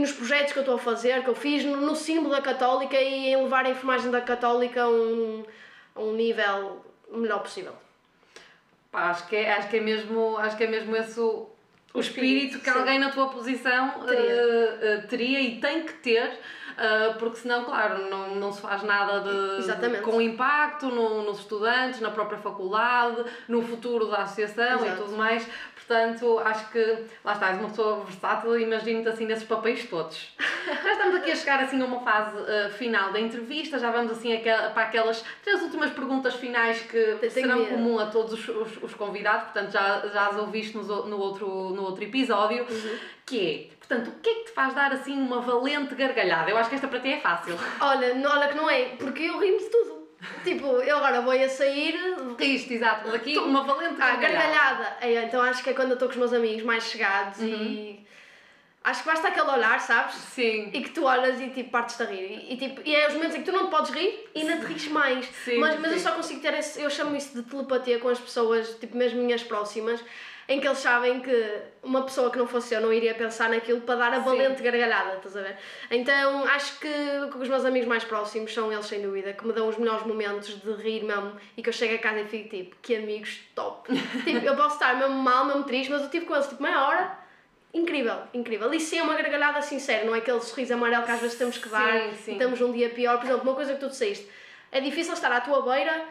nos 0.00 0.12
projetos 0.12 0.52
que 0.52 0.58
eu 0.58 0.62
estou 0.62 0.76
a 0.76 0.78
fazer, 0.78 1.22
que 1.22 1.28
eu 1.30 1.34
fiz, 1.34 1.64
no, 1.64 1.76
no 1.76 1.94
símbolo 1.96 2.30
da 2.30 2.40
Católica 2.40 2.96
e 3.00 3.28
em 3.28 3.36
levar 3.42 3.64
a 3.66 3.70
enfermagem 3.70 4.10
da 4.10 4.20
Católica 4.20 4.88
um, 4.88 5.44
a 5.94 6.00
um 6.00 6.12
nível 6.12 6.84
melhor 7.10 7.40
possível. 7.40 7.74
Pá, 8.90 9.10
acho 9.10 9.26
que 9.26 9.36
é, 9.36 9.52
acho 9.54 9.68
que 9.68 9.76
é 9.76 9.80
mesmo, 9.80 10.36
acho 10.38 10.56
que 10.56 10.64
é 10.64 10.66
mesmo 10.66 10.94
esse 10.96 11.18
o, 11.18 11.48
o 11.92 12.00
espírito, 12.00 12.34
espírito, 12.56 12.58
que 12.64 12.70
sim. 12.70 12.78
alguém 12.78 12.98
na 12.98 13.10
tua 13.10 13.28
posição 13.28 13.90
Teria. 14.06 14.20
eh, 14.20 14.78
eh, 14.82 14.96
teria 15.08 15.40
e 15.40 15.60
tem 15.60 15.82
que 15.84 15.92
ter, 15.94 16.38
eh, 16.78 17.14
porque 17.18 17.38
senão, 17.38 17.64
claro, 17.64 18.08
não, 18.08 18.34
não 18.36 18.52
se 18.52 18.60
faz 18.60 18.82
nada 18.84 19.20
de, 19.20 19.58
Exatamente. 19.62 20.02
com 20.02 20.20
impacto 20.20 20.86
no- 20.86 21.22
nos 21.24 21.38
estudantes, 21.40 22.00
na 22.00 22.10
própria 22.10 22.38
faculdade, 22.38 23.24
no 23.48 23.62
futuro 23.62 24.06
da 24.06 24.18
associação 24.22 24.84
e 24.84 24.86
Exato. 24.88 25.02
tudo 25.02 25.16
mais. 25.16 25.44
Portanto, 25.86 26.38
acho 26.38 26.70
que 26.70 27.04
lá 27.22 27.32
está, 27.34 27.50
és 27.50 27.58
uma 27.60 27.68
pessoa 27.68 28.04
versátil 28.04 28.58
imagino-te 28.58 29.08
assim 29.08 29.26
nesses 29.26 29.44
papéis 29.44 29.84
todos. 29.88 30.34
Já 30.82 30.92
estamos 30.92 31.16
aqui 31.16 31.30
a 31.30 31.36
chegar 31.36 31.60
assim 31.60 31.80
a 31.82 31.84
uma 31.84 32.00
fase 32.00 32.36
eh, 32.48 32.70
final 32.70 33.12
da 33.12 33.20
entrevista, 33.20 33.78
já 33.78 33.90
vamos 33.90 34.12
assim 34.12 34.34
para 34.38 34.82
aquelas 34.84 35.22
três 35.42 35.60
últimas 35.62 35.90
perguntas 35.90 36.34
finais 36.34 36.80
que 36.80 37.28
serão 37.28 37.58
medo. 37.58 37.68
comum 37.70 37.98
a 37.98 38.06
todos 38.06 38.32
os, 38.32 38.48
os- 38.48 38.82
os 38.82 38.94
convidados, 38.94 39.44
portanto 39.44 39.70
já, 39.72 40.00
já 40.08 40.28
as 40.28 40.36
ouviste 40.38 40.74
nos 40.76 40.88
o- 40.88 41.04
no, 41.06 41.18
outro, 41.18 41.46
no 41.70 41.82
outro 41.82 42.02
episódio, 42.02 42.64
Uhum. 42.68 42.98
que 43.26 43.68
é, 43.70 43.76
portanto, 43.86 44.08
o 44.08 44.20
que 44.20 44.30
é 44.30 44.34
que 44.36 44.44
te 44.44 44.50
faz 44.52 44.72
dar 44.74 44.90
assim 44.92 45.12
uma 45.20 45.40
valente 45.42 45.94
gargalhada? 45.94 46.50
Eu 46.50 46.56
acho 46.56 46.70
que 46.70 46.76
esta 46.76 46.88
para 46.88 47.00
ti 47.00 47.12
é 47.12 47.20
fácil. 47.20 47.56
Olha, 47.80 48.14
olha 48.30 48.48
que 48.48 48.54
não 48.56 48.70
é, 48.70 48.96
porque 48.98 49.24
eu 49.24 49.38
rimo 49.38 49.58
de 49.58 49.66
tudo. 49.68 49.93
Tipo, 50.42 50.66
eu 50.66 50.96
agora 50.98 51.20
vou 51.20 51.32
a 51.32 51.48
sair. 51.48 51.94
Isto, 52.38 52.72
exato, 52.72 53.02
mas 53.06 53.14
aqui 53.14 53.38
uma 53.38 53.62
valente 53.64 54.00
Ah, 54.00 54.16
gargalhada. 54.16 54.96
É, 55.00 55.24
então 55.24 55.40
acho 55.42 55.62
que 55.62 55.70
é 55.70 55.74
quando 55.74 55.90
eu 55.90 55.94
estou 55.94 56.08
com 56.08 56.12
os 56.12 56.18
meus 56.18 56.32
amigos 56.32 56.62
mais 56.62 56.84
chegados 56.84 57.38
Uhum. 57.40 57.46
e. 57.48 58.04
Acho 58.82 59.02
que 59.02 59.08
basta 59.08 59.28
aquele 59.28 59.48
olhar, 59.50 59.80
sabes? 59.80 60.14
Sim. 60.14 60.68
E 60.74 60.82
que 60.82 60.90
tu 60.90 61.04
olhas 61.04 61.40
e 61.40 61.48
tipo 61.48 61.70
partes 61.70 61.98
a 62.02 62.04
rir. 62.04 62.44
E, 62.48 62.52
e, 62.52 62.56
tipo, 62.58 62.82
e 62.84 62.94
é 62.94 63.08
os 63.08 63.14
momentos 63.14 63.36
em 63.36 63.38
que 63.42 63.50
tu 63.50 63.56
não 63.56 63.66
te 63.68 63.70
podes 63.70 63.90
rir 63.90 64.28
e 64.34 64.42
ainda 64.42 64.58
te 64.58 64.66
rires 64.66 64.88
mais. 64.88 65.24
Sim, 65.42 65.56
mas 65.58 65.80
mas 65.80 65.92
eu 65.92 65.98
sim. 65.98 66.04
só 66.04 66.12
consigo 66.12 66.40
ter 66.40 66.52
esse. 66.52 66.82
Eu 66.82 66.90
chamo 66.90 67.16
isso 67.16 67.34
de 67.34 67.48
telepatia 67.48 67.98
com 67.98 68.10
as 68.10 68.18
pessoas, 68.20 68.68
tipo 68.78 68.94
mesmo 68.94 69.22
minhas 69.22 69.42
próximas, 69.42 70.04
em 70.48 70.60
que 70.60 70.66
eles 70.66 70.78
sabem 70.78 71.20
que 71.20 71.58
uma 71.82 72.02
pessoa 72.02 72.30
que 72.30 72.36
não 72.36 72.46
fosse 72.46 72.74
eu 72.74 72.80
não 72.80 72.92
iria 72.92 73.14
pensar 73.14 73.48
naquilo 73.48 73.80
para 73.80 73.96
dar 73.96 74.12
a 74.12 74.18
Sim. 74.18 74.24
valente 74.24 74.62
gargalhada, 74.62 75.16
estás 75.16 75.36
a 75.36 75.42
ver? 75.42 75.56
Então 75.90 76.44
acho 76.44 76.78
que, 76.78 76.88
os 77.38 77.48
meus 77.48 77.64
amigos 77.64 77.88
mais 77.88 78.04
próximos 78.04 78.52
são 78.52 78.72
eles, 78.72 78.86
sem 78.86 79.00
dúvida, 79.00 79.32
que 79.32 79.46
me 79.46 79.52
dão 79.52 79.68
os 79.68 79.78
melhores 79.78 80.06
momentos 80.06 80.60
de 80.60 80.72
rir 80.72 81.02
mesmo 81.02 81.32
e 81.56 81.62
que 81.62 81.68
eu 81.68 81.72
chego 81.72 81.94
a 81.94 81.98
casa 81.98 82.20
e 82.20 82.26
fico 82.26 82.48
tipo, 82.48 82.76
que 82.82 82.96
amigos 82.96 83.40
top. 83.54 83.92
tipo, 84.24 84.44
eu 84.44 84.56
posso 84.56 84.74
estar 84.74 84.98
mesmo 84.98 85.14
mal, 85.14 85.46
mesmo 85.46 85.64
triste, 85.64 85.90
mas 85.90 86.02
eu 86.02 86.10
tive 86.10 86.26
com 86.26 86.34
eles 86.34 86.46
tipo 86.46 86.62
meia 86.62 86.86
hora. 86.86 87.24
Incrível, 87.72 88.18
incrível. 88.32 88.72
E 88.72 88.78
sim, 88.78 88.98
é 88.98 89.02
uma 89.02 89.14
gargalhada 89.14 89.60
sincera, 89.60 90.04
não 90.04 90.14
é 90.14 90.18
aquele 90.18 90.40
sorriso 90.40 90.74
amarelo 90.74 91.04
que 91.04 91.10
às 91.10 91.20
vezes 91.20 91.36
temos 91.36 91.58
que 91.58 91.68
dar 91.68 91.92
Sim, 91.92 92.12
sim. 92.12 92.30
e 92.30 92.34
estamos 92.34 92.60
um 92.60 92.70
dia 92.70 92.90
pior. 92.90 93.18
Por 93.18 93.24
exemplo, 93.24 93.42
uma 93.42 93.54
coisa 93.54 93.74
que 93.74 93.80
tu 93.80 93.88
disseste, 93.88 94.28
é 94.70 94.80
difícil 94.80 95.14
estar 95.14 95.32
à 95.32 95.40
tua 95.40 95.62
beira 95.62 96.04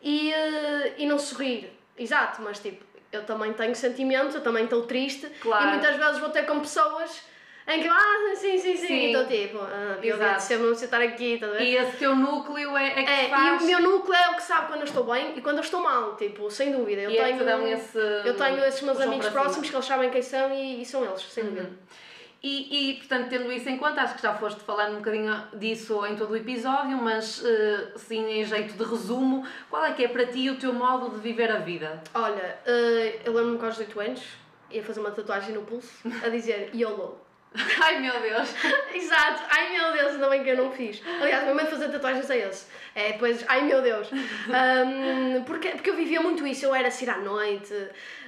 e, 0.00 0.32
eh, 0.32 0.94
e 0.98 1.06
não 1.06 1.18
sorrir. 1.18 1.70
Exato, 1.98 2.40
mas 2.40 2.58
tipo, 2.58 2.82
eu 3.12 3.24
também 3.24 3.52
tenho 3.52 3.74
sentimentos, 3.76 4.34
eu 4.34 4.40
também 4.40 4.64
estou 4.64 4.82
triste 4.82 5.26
Claro. 5.40 5.66
e 5.66 5.68
muitas 5.72 5.96
vezes 5.96 6.18
vou 6.18 6.30
ter 6.30 6.44
com 6.46 6.58
pessoas 6.60 7.30
em 7.68 7.80
que 7.80 7.86
eu, 7.86 7.92
ah, 7.92 8.34
sim, 8.34 8.58
sim, 8.58 8.76
sim, 8.76 8.86
Sim. 8.88 8.94
e 8.94 9.06
estou 9.12 9.26
tipo, 9.26 9.58
ah, 9.58 9.96
eu 10.02 10.16
Exato. 10.16 10.36
de 10.38 10.42
sempre 10.42 10.64
não 10.66 10.72
estar 10.72 11.00
aqui, 11.00 11.36
ver? 11.36 11.60
E 11.62 11.76
esse 11.76 11.96
teu 11.98 12.16
núcleo 12.16 12.76
é, 12.76 12.88
é 12.88 13.02
que 13.04 13.10
É, 13.10 13.28
faz... 13.28 13.62
e 13.62 13.64
o 13.64 13.66
meu 13.66 13.80
núcleo 13.82 14.14
é 14.16 14.30
o 14.30 14.34
que 14.34 14.42
sabe 14.42 14.66
quando 14.66 14.80
eu 14.80 14.86
estou 14.86 15.04
bem 15.04 15.34
e 15.36 15.40
quando 15.40 15.58
eu 15.58 15.62
estou 15.62 15.80
mal, 15.80 16.16
tipo, 16.16 16.50
sem 16.50 16.72
dúvida. 16.72 17.02
Eu 17.02 17.10
E 17.10 17.18
é 17.18 17.24
tenho, 17.24 17.38
te 17.38 17.44
dão 17.44 17.64
esse 17.68 17.96
eu 18.24 18.36
tenho 18.36 18.64
esses 18.64 18.82
meus 18.82 19.00
amigos 19.00 19.28
próximos 19.28 19.68
que 19.70 19.76
eles 19.76 19.86
sabem 19.86 20.10
quem 20.10 20.22
são 20.22 20.52
e, 20.52 20.82
e 20.82 20.84
são 20.84 21.04
eles, 21.04 21.22
sem 21.22 21.44
Uhum. 21.44 21.50
dúvida. 21.50 21.70
E, 22.42 22.90
e, 22.90 22.94
portanto, 22.94 23.28
tendo 23.28 23.52
isso 23.52 23.68
em 23.68 23.78
conta, 23.78 24.02
acho 24.02 24.16
que 24.16 24.22
já 24.22 24.34
foste 24.34 24.60
falando 24.62 24.94
um 24.94 24.96
bocadinho 24.96 25.32
disso 25.54 26.04
em 26.04 26.16
todo 26.16 26.32
o 26.32 26.36
episódio, 26.36 26.96
mas, 26.96 27.40
eh, 27.44 27.92
sim, 27.94 28.24
em 28.40 28.44
jeito 28.44 28.74
de 28.74 28.82
resumo, 28.82 29.46
qual 29.70 29.84
é 29.84 29.92
que 29.92 30.04
é 30.04 30.08
para 30.08 30.26
ti 30.26 30.50
o 30.50 30.58
teu 30.58 30.72
modo 30.72 31.10
de 31.10 31.20
viver 31.20 31.52
a 31.52 31.58
vida? 31.58 32.02
Olha, 32.12 32.58
eh, 32.66 33.20
eu 33.24 33.32
lembro-me 33.32 33.58
que 33.58 33.64
aos 33.64 33.76
18 33.76 34.00
anos 34.00 34.22
ia 34.72 34.82
fazer 34.82 34.98
uma 34.98 35.12
tatuagem 35.12 35.54
no 35.54 35.62
pulso 35.62 35.92
a 36.24 36.28
dizer 36.28 36.74
YOLO. 36.74 37.21
Ai 37.82 38.00
meu 38.00 38.18
Deus! 38.20 38.48
Exato, 38.94 39.42
ai 39.50 39.72
meu 39.72 39.92
Deus, 39.92 40.12
ainda 40.12 40.28
bem 40.28 40.42
que 40.42 40.50
eu 40.50 40.56
não 40.56 40.72
fiz. 40.72 41.02
Aliás, 41.20 41.44
medo 41.44 41.64
de 41.64 41.70
fazer 41.70 41.88
tatuagens 41.88 42.30
é 42.30 42.48
esse. 42.48 42.66
É 42.94 43.12
depois, 43.12 43.44
ai 43.48 43.62
meu 43.62 43.82
Deus. 43.82 44.08
Ahm, 44.48 45.44
porque, 45.44 45.68
porque 45.70 45.90
eu 45.90 45.96
vivia 45.96 46.20
muito 46.20 46.46
isso, 46.46 46.64
eu 46.64 46.74
era 46.74 46.90
sair 46.90 47.10
à 47.10 47.18
noite, 47.18 47.74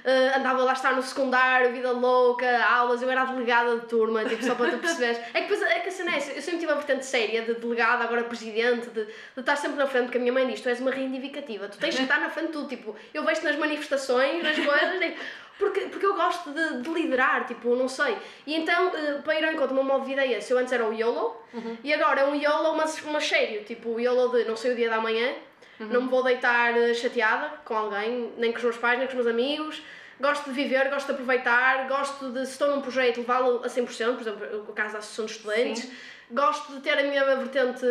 eh, 0.03 0.33
andava 0.35 0.63
lá 0.63 0.71
a 0.71 0.73
estar 0.73 0.95
no 0.95 1.01
secundário, 1.01 1.71
vida 1.71 1.91
louca, 1.91 2.63
aulas, 2.65 3.01
eu 3.01 3.09
era 3.09 3.23
a 3.23 3.25
delegada 3.25 3.79
de 3.79 3.87
turma, 3.87 4.25
tipo, 4.25 4.43
só 4.43 4.53
para 4.55 4.71
tu 4.71 4.77
perceberes. 4.77 5.17
É 5.33 5.41
que, 5.41 5.49
depois, 5.49 5.61
é 5.61 5.79
que 5.79 5.89
a 5.89 5.91
cena 5.91 6.11
é 6.13 6.17
essa, 6.17 6.31
eu 6.31 6.41
sempre 6.41 6.59
tive 6.59 6.71
a 6.71 6.75
vertente 6.75 7.05
séria 7.05 7.41
de 7.41 7.55
delegada, 7.55 8.03
agora 8.03 8.23
presidente, 8.23 8.89
de, 8.89 9.05
de 9.05 9.39
estar 9.39 9.55
sempre 9.55 9.77
na 9.77 9.87
frente, 9.87 10.05
porque 10.05 10.17
a 10.17 10.21
minha 10.21 10.33
mãe 10.33 10.47
diz: 10.47 10.61
tu 10.61 10.69
és 10.69 10.79
uma 10.79 10.91
reivindicativa, 10.91 11.67
tu 11.67 11.77
tens 11.77 11.95
que 11.95 12.03
estar 12.03 12.19
na 12.19 12.29
frente 12.29 12.47
de 12.47 12.53
tudo. 12.53 12.67
Tipo, 12.67 12.95
eu 13.13 13.23
vejo-te 13.23 13.45
nas 13.45 13.55
manifestações, 13.55 14.43
nas 14.43 14.57
coisas, 14.57 14.99
tipo, 14.99 15.19
porque, 15.57 15.81
porque 15.81 16.05
eu 16.05 16.15
gosto 16.15 16.51
de, 16.51 16.81
de 16.81 16.89
liderar, 16.89 17.45
tipo, 17.45 17.75
não 17.75 17.87
sei. 17.87 18.17
E 18.45 18.55
então, 18.55 18.91
eh, 18.95 19.21
para 19.23 19.39
ir 19.39 19.45
ao 19.45 19.53
encontro, 19.53 19.71
o 19.71 19.75
meu 19.75 19.83
modo 19.83 20.05
de 20.05 20.13
é 20.13 20.37
esse. 20.37 20.51
Eu 20.51 20.57
antes 20.57 20.73
era 20.73 20.85
o 20.85 20.93
YOLO, 20.93 21.35
e 21.83 21.93
agora 21.93 22.21
é 22.21 22.25
um 22.25 22.35
YOLO, 22.35 22.75
mas, 22.75 23.01
mas 23.03 23.25
sério, 23.25 23.63
tipo, 23.63 23.89
o 23.89 23.99
YOLO 23.99 24.29
de 24.29 24.43
não 24.45 24.55
sei 24.55 24.73
o 24.73 24.75
dia 24.75 24.89
da 24.89 24.99
manhã, 24.99 25.33
não 25.79 26.03
me 26.03 26.09
vou 26.09 26.23
deitar 26.23 26.77
eh, 26.77 26.93
chateada 26.93 27.49
com 27.63 27.75
alguém, 27.75 28.33
nem 28.37 28.51
com 28.51 28.57
os 28.57 28.63
meus 28.63 28.77
pais, 28.77 28.97
nem 28.97 29.07
com 29.07 29.13
os 29.13 29.23
meus 29.23 29.27
amigos. 29.27 29.81
Gosto 30.19 30.45
de 30.45 30.51
viver, 30.51 30.89
gosto 30.89 31.07
de 31.07 31.11
aproveitar, 31.13 31.87
gosto 31.89 32.31
de, 32.31 32.45
se 32.45 32.53
estou 32.53 32.73
num 32.73 32.81
projeto, 32.81 33.17
levá-lo 33.17 33.61
a 33.63 33.67
100%, 33.67 34.13
por 34.13 34.21
exemplo, 34.21 34.65
o 34.69 34.73
caso 34.73 34.93
da 34.93 34.99
Associação 34.99 35.25
de 35.25 35.31
Estudantes. 35.31 35.91
Gosto 36.31 36.73
de 36.73 36.79
ter 36.81 36.97
a 36.97 37.03
minha 37.03 37.23
vertente 37.35 37.85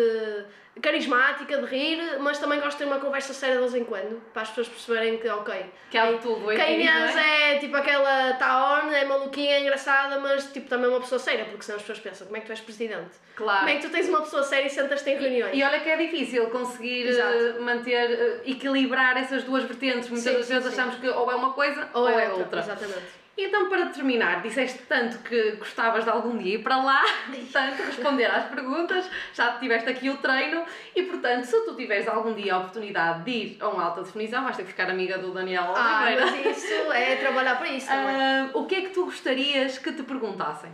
carismática, 0.82 1.56
de 1.58 1.66
rir, 1.66 2.18
mas 2.18 2.38
também 2.38 2.58
gosto 2.58 2.78
de 2.78 2.84
ter 2.84 2.90
uma 2.90 2.98
conversa 2.98 3.32
séria 3.32 3.54
de 3.54 3.60
vez 3.60 3.74
em 3.76 3.84
quando, 3.84 4.20
para 4.32 4.42
as 4.42 4.48
pessoas 4.48 4.68
perceberem 4.68 5.18
que, 5.18 5.28
ok, 5.28 5.66
Que 5.88 5.96
há 5.96 6.10
de 6.10 6.18
tudo 6.18 6.50
aqui, 6.50 6.58
quem 6.60 6.88
és 6.88 7.16
é? 7.16 7.54
é 7.54 7.58
tipo 7.58 7.76
aquela 7.76 8.32
tá 8.34 8.82
on, 8.84 8.90
é 8.90 9.04
maluquinha, 9.04 9.54
é 9.54 9.60
engraçada, 9.60 10.18
mas 10.18 10.52
tipo 10.52 10.68
também 10.68 10.86
é 10.86 10.88
uma 10.88 11.00
pessoa 11.00 11.20
séria, 11.20 11.44
porque 11.44 11.62
senão 11.62 11.76
as 11.76 11.82
pessoas 11.82 12.00
pensam, 12.00 12.26
como 12.26 12.36
é 12.36 12.40
que 12.40 12.46
tu 12.46 12.50
és 12.52 12.60
presidente? 12.60 13.10
Claro. 13.36 13.58
Como 13.60 13.70
é 13.70 13.76
que 13.76 13.82
tu 13.86 13.90
tens 13.90 14.08
uma 14.08 14.22
pessoa 14.22 14.42
séria 14.42 14.66
e 14.66 14.70
sentas-te 14.70 15.10
em 15.10 15.16
reuniões? 15.16 15.56
E 15.56 15.62
olha 15.62 15.78
que 15.78 15.88
é 15.88 15.96
difícil 15.96 16.46
conseguir 16.50 17.06
Exato. 17.06 17.36
eh, 17.36 17.58
manter, 17.60 18.10
eh, 18.10 18.40
equilibrar 18.44 19.16
essas 19.16 19.44
duas 19.44 19.62
vertentes. 19.64 20.08
Muitas 20.08 20.24
Sim, 20.32 20.38
das 20.38 20.46
sim, 20.46 20.54
vezes 20.54 20.74
sim. 20.74 20.80
achamos 20.80 21.00
que 21.00 21.08
ou 21.08 21.30
é 21.30 21.34
uma 21.36 21.52
coisa 21.52 21.88
ou, 21.94 22.08
é 22.08 22.32
outra. 22.32 22.60
Exatamente. 22.60 23.23
Então, 23.36 23.68
para 23.68 23.86
terminar, 23.86 24.42
disseste 24.42 24.78
tanto 24.88 25.18
que 25.18 25.52
gostavas 25.52 26.04
de 26.04 26.10
algum 26.10 26.38
dia 26.38 26.54
ir 26.54 26.62
para 26.62 26.76
lá, 26.76 27.02
tanto 27.52 27.82
responder 27.82 28.26
às 28.26 28.44
perguntas, 28.44 29.10
já 29.32 29.58
tiveste 29.58 29.90
aqui 29.90 30.08
o 30.08 30.16
treino 30.18 30.64
e, 30.94 31.02
portanto, 31.02 31.44
se 31.44 31.64
tu 31.64 31.74
tiveres 31.74 32.06
algum 32.06 32.32
dia 32.32 32.54
a 32.54 32.58
oportunidade 32.58 33.24
de 33.24 33.30
ir 33.30 33.56
a 33.60 33.68
uma 33.68 33.84
alta 33.86 34.02
definição, 34.04 34.44
vais 34.44 34.56
ter 34.56 34.62
que 34.62 34.68
ficar 34.70 34.88
amiga 34.88 35.18
do 35.18 35.32
Daniel 35.32 35.72
Ah, 35.74 36.04
Oliveira. 36.06 36.26
mas 36.30 36.56
isso 36.58 36.92
é 36.92 37.16
trabalhar 37.16 37.56
para 37.56 37.68
isso 37.70 37.88
também. 37.88 38.14
Ah, 38.16 38.50
o 38.54 38.66
que 38.66 38.74
é 38.76 38.80
que 38.82 38.90
tu 38.90 39.04
gostarias 39.06 39.78
que 39.78 39.92
te 39.92 40.04
perguntassem? 40.04 40.70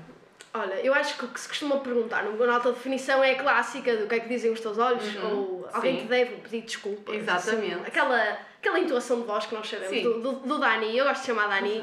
Olha, 0.53 0.75
eu 0.85 0.93
acho 0.93 1.17
que 1.17 1.25
o 1.25 1.29
que 1.29 1.41
se 1.41 1.49
costuma 1.49 1.77
perguntar 1.79 2.25
no 2.25 2.37
na 2.45 2.55
alta 2.55 2.73
definição 2.73 3.23
é 3.23 3.33
a 3.33 3.39
clássica 3.39 3.97
do 3.97 4.07
que 4.09 4.17
é 4.17 4.21
que 4.21 4.29
dizem 4.29 4.51
os 4.51 4.61
teus 4.61 4.79
olhos, 4.79 5.17
ou 5.23 5.67
alguém 5.73 5.95
sim. 6.01 6.03
te 6.03 6.09
deve 6.09 6.37
pedir 6.39 6.63
desculpas. 6.63 7.15
Exatamente. 7.15 7.73
assim, 7.75 7.83
aquela, 7.87 8.37
aquela 8.61 8.79
intuação 8.79 9.21
de 9.21 9.27
voz 9.27 9.47
que 9.47 9.55
nós 9.55 9.67
sabemos 9.67 10.03
do, 10.03 10.21
do, 10.21 10.33
do 10.41 10.59
Dani, 10.59 10.97
eu 10.97 11.07
gosto 11.07 11.23
de 11.23 11.27
chamar 11.29 11.49
Dani, 11.49 11.83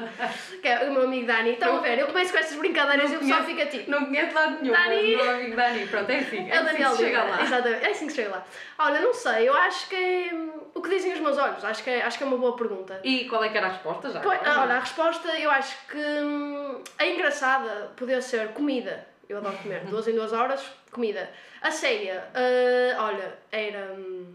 que 0.62 0.68
é 0.68 0.88
o 0.88 0.92
meu 0.92 1.02
amigo 1.02 1.26
Dani. 1.26 1.50
Estão 1.50 1.76
a 1.76 1.80
ver, 1.80 1.98
eu 1.98 2.06
começo 2.06 2.32
com 2.32 2.38
estas 2.38 2.56
brincadeiras 2.56 3.10
e 3.10 3.16
o 3.16 3.18
pessoal 3.18 3.42
fica 3.42 3.66
tipo. 3.66 3.90
Não 3.90 4.06
conheço 4.06 4.32
lado 4.32 4.62
nenhum, 4.62 4.72
Dani! 4.72 5.16
meu 5.16 5.30
amigo 5.30 5.56
Dani, 5.56 5.86
pronto, 5.88 6.10
é 6.10 6.18
assim, 6.18 6.48
é, 6.48 6.56
É 6.56 6.60
o 6.60 6.62
assim 6.62 6.72
Daniel 6.72 6.90
que 6.90 6.96
se 6.96 7.02
chega 7.02 7.24
lá. 7.24 7.42
Exatamente, 7.42 7.84
é 7.84 7.90
assim 7.90 8.06
que 8.06 8.12
chega 8.12 8.30
lá. 8.30 8.46
Olha, 8.78 9.00
não 9.00 9.12
sei, 9.12 9.48
eu 9.48 9.54
acho 9.54 9.88
que 9.88 9.96
é 9.96 10.32
o 10.72 10.80
que 10.80 10.88
dizem 10.88 11.12
os 11.14 11.20
meus 11.20 11.36
olhos, 11.36 11.64
acho 11.64 11.82
que 11.82 11.90
é, 11.90 12.02
acho 12.02 12.16
que 12.16 12.22
é 12.22 12.26
uma 12.26 12.38
boa 12.38 12.56
pergunta. 12.56 13.00
E 13.02 13.24
qual 13.28 13.42
é 13.42 13.48
que 13.48 13.58
era 13.58 13.66
a 13.66 13.70
resposta 13.70 14.10
já? 14.10 14.20
Pois, 14.20 14.40
olha, 14.40 14.74
a 14.76 14.80
resposta 14.80 15.28
eu 15.36 15.50
acho 15.50 15.76
que 15.88 15.98
hum, 15.98 16.80
a 16.96 17.06
engraçada 17.06 17.90
podia 17.96 18.22
ser 18.22 18.48
comida. 18.48 19.04
Eu 19.28 19.38
adoro 19.38 19.58
comer, 19.58 19.84
duas 19.86 20.06
em 20.08 20.14
duas 20.14 20.32
horas, 20.32 20.62
comida. 20.90 21.28
A 21.60 21.70
séria, 21.70 22.24
ah, 22.32 23.04
olha, 23.04 23.36
era 23.50 23.92
hum, 23.92 24.32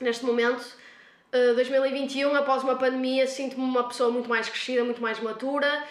neste 0.00 0.24
momento, 0.24 0.64
ah, 1.34 1.52
2021, 1.54 2.32
após 2.36 2.62
uma 2.62 2.76
pandemia, 2.76 3.26
sinto-me 3.26 3.64
uma 3.64 3.88
pessoa 3.88 4.08
muito 4.08 4.28
mais 4.28 4.48
crescida, 4.48 4.84
muito 4.84 5.02
mais 5.02 5.18
matura. 5.18 5.84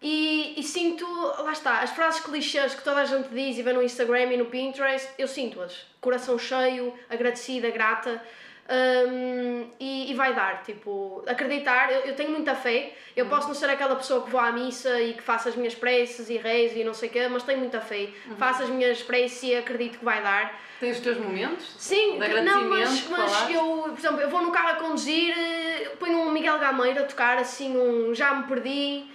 E, 0.00 0.54
e 0.56 0.62
sinto, 0.62 1.04
lá 1.04 1.52
está, 1.52 1.80
as 1.80 1.90
frases 1.90 2.20
clichês 2.20 2.74
que 2.74 2.82
toda 2.82 3.00
a 3.00 3.04
gente 3.04 3.28
diz 3.28 3.58
e 3.58 3.62
vê 3.62 3.72
no 3.72 3.82
Instagram 3.82 4.32
e 4.32 4.36
no 4.38 4.46
Pinterest, 4.46 5.08
eu 5.18 5.28
sinto-as. 5.28 5.86
Coração 6.00 6.38
cheio, 6.38 6.94
agradecida, 7.10 7.68
grata. 7.70 8.22
Hum, 8.68 9.70
e, 9.80 10.10
e 10.10 10.14
vai 10.14 10.34
dar, 10.34 10.62
tipo, 10.62 11.22
acreditar, 11.26 11.90
eu, 11.92 12.00
eu 12.00 12.14
tenho 12.14 12.30
muita 12.30 12.54
fé. 12.54 12.92
Eu 13.16 13.26
posso 13.26 13.48
não 13.48 13.54
ser 13.54 13.68
aquela 13.70 13.96
pessoa 13.96 14.22
que 14.22 14.30
vou 14.30 14.40
à 14.40 14.52
missa 14.52 15.00
e 15.00 15.14
que 15.14 15.22
faça 15.22 15.48
as 15.48 15.56
minhas 15.56 15.74
preces 15.74 16.30
e 16.30 16.36
rezo 16.36 16.78
e 16.78 16.84
não 16.84 16.94
sei 16.94 17.08
o 17.08 17.12
quê, 17.12 17.26
mas 17.28 17.42
tenho 17.42 17.58
muita 17.58 17.80
fé. 17.80 18.10
Faço 18.38 18.62
as 18.62 18.68
minhas 18.68 19.02
preces 19.02 19.42
e 19.42 19.56
acredito 19.56 19.98
que 19.98 20.04
vai 20.04 20.22
dar. 20.22 20.60
Tens 20.78 20.98
os 20.98 21.02
teus 21.02 21.18
momentos? 21.18 21.74
Sim, 21.76 22.18
não, 22.44 22.68
mas, 22.68 23.08
mas 23.08 23.50
eu, 23.50 23.64
por 23.88 23.98
exemplo, 23.98 24.20
eu 24.20 24.30
vou 24.30 24.42
no 24.42 24.52
carro 24.52 24.68
a 24.68 24.74
conduzir, 24.74 25.36
eh, 25.36 25.90
ponho 25.98 26.20
um 26.20 26.30
Miguel 26.30 26.58
Gameiro 26.60 27.00
a 27.00 27.02
tocar 27.04 27.36
assim 27.38 27.76
um 27.76 28.14
Já 28.14 28.32
Me 28.34 28.44
Perdi, 28.44 29.10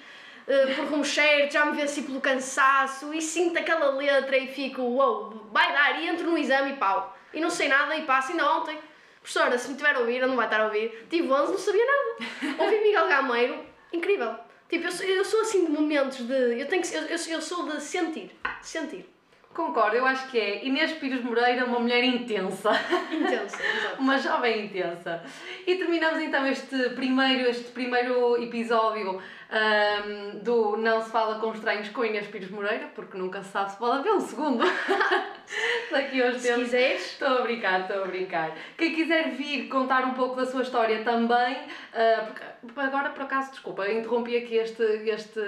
eh, 0.45 0.73
por 0.75 0.85
rumo 0.87 1.05
certo, 1.05 1.53
já 1.53 1.65
me 1.65 1.77
venci 1.77 2.01
pelo 2.01 2.19
cansaço 2.19 3.13
e 3.13 3.21
sinto 3.21 3.57
aquela 3.57 3.91
letra 3.91 4.37
e 4.37 4.47
fico, 4.47 4.81
uou, 4.81 5.47
vai 5.53 5.71
dar, 5.71 6.01
e 6.01 6.07
entro 6.09 6.29
no 6.29 6.37
exame 6.37 6.71
e 6.71 6.75
pau. 6.75 7.17
E 7.33 7.39
não 7.39 7.49
sei 7.49 7.69
nada 7.69 7.95
e 7.95 8.01
passo, 8.01 8.31
ainda 8.31 8.45
ontem. 8.51 8.77
Professora, 9.23 9.57
se 9.57 9.69
me 9.69 9.77
tiver 9.77 9.95
a 9.95 9.99
ouvir, 9.99 10.17
eu 10.17 10.27
não 10.27 10.35
vai 10.35 10.45
estar 10.45 10.59
a 10.59 10.65
ouvir, 10.65 11.07
tive 11.09 11.31
11, 11.31 11.51
não 11.53 11.57
sabia 11.57 11.85
nada. 11.85 12.61
Ouvi 12.61 12.79
Miguel 12.81 13.07
Gameiro, 13.07 13.65
incrível. 13.93 14.35
Tipo, 14.67 14.85
eu 14.85 14.91
sou, 14.91 15.05
eu 15.05 15.25
sou 15.25 15.41
assim 15.41 15.65
de 15.65 15.71
momentos 15.71 16.17
de. 16.27 16.59
Eu, 16.59 16.67
tenho 16.67 16.81
que, 16.81 16.93
eu, 16.93 17.03
eu, 17.03 17.17
eu 17.29 17.41
sou 17.41 17.65
de 17.65 17.81
sentir. 17.81 18.31
Sentir. 18.61 19.12
Concordo, 19.53 19.95
eu 19.95 20.05
acho 20.05 20.27
que 20.29 20.39
é 20.39 20.65
Inês 20.65 20.93
Pires 20.93 21.23
Moreira, 21.23 21.65
uma 21.65 21.79
mulher 21.79 22.03
intensa. 22.03 22.71
Intensa, 23.11 23.57
exato. 23.61 24.01
uma 24.01 24.17
jovem 24.17 24.65
intensa. 24.65 25.21
E 25.67 25.75
terminamos 25.75 26.19
então 26.19 26.45
este 26.47 26.89
primeiro, 26.89 27.47
este 27.47 27.71
primeiro 27.71 28.41
episódio 28.41 29.21
ahm, 29.51 30.39
do 30.41 30.75
Não 30.77 30.99
se 31.01 31.11
fala 31.11 31.39
com 31.39 31.53
estranhos 31.53 31.89
com 31.89 32.03
Inês 32.03 32.25
Pires 32.27 32.49
Moreira, 32.49 32.89
porque 32.95 33.15
nunca 33.15 33.43
se 33.43 33.51
sabe 33.51 33.71
se 33.71 33.77
pode 33.77 33.99
haver 33.99 34.13
um 34.13 34.19
segundo. 34.19 34.63
Daqui 35.91 36.23
a 36.23 36.27
uns 36.29 36.37
Se 36.41 36.47
tempos. 36.47 36.63
quiseres. 36.63 37.01
Estou 37.11 37.27
a 37.27 37.41
brincar, 37.41 37.81
estou 37.81 38.03
a 38.03 38.07
brincar. 38.07 38.51
Quem 38.75 38.95
quiser 38.95 39.29
vir 39.31 39.67
contar 39.67 40.03
um 40.05 40.13
pouco 40.15 40.35
da 40.35 40.45
sua 40.47 40.63
história 40.63 41.03
também, 41.03 41.57
ah, 41.93 42.23
porque 42.25 42.41
agora 42.77 43.09
por 43.09 43.23
acaso, 43.23 43.51
desculpa, 43.51 43.83
eu 43.85 43.97
interrompi 43.99 44.37
aqui 44.37 44.55
este, 44.55 44.81
este, 45.09 45.39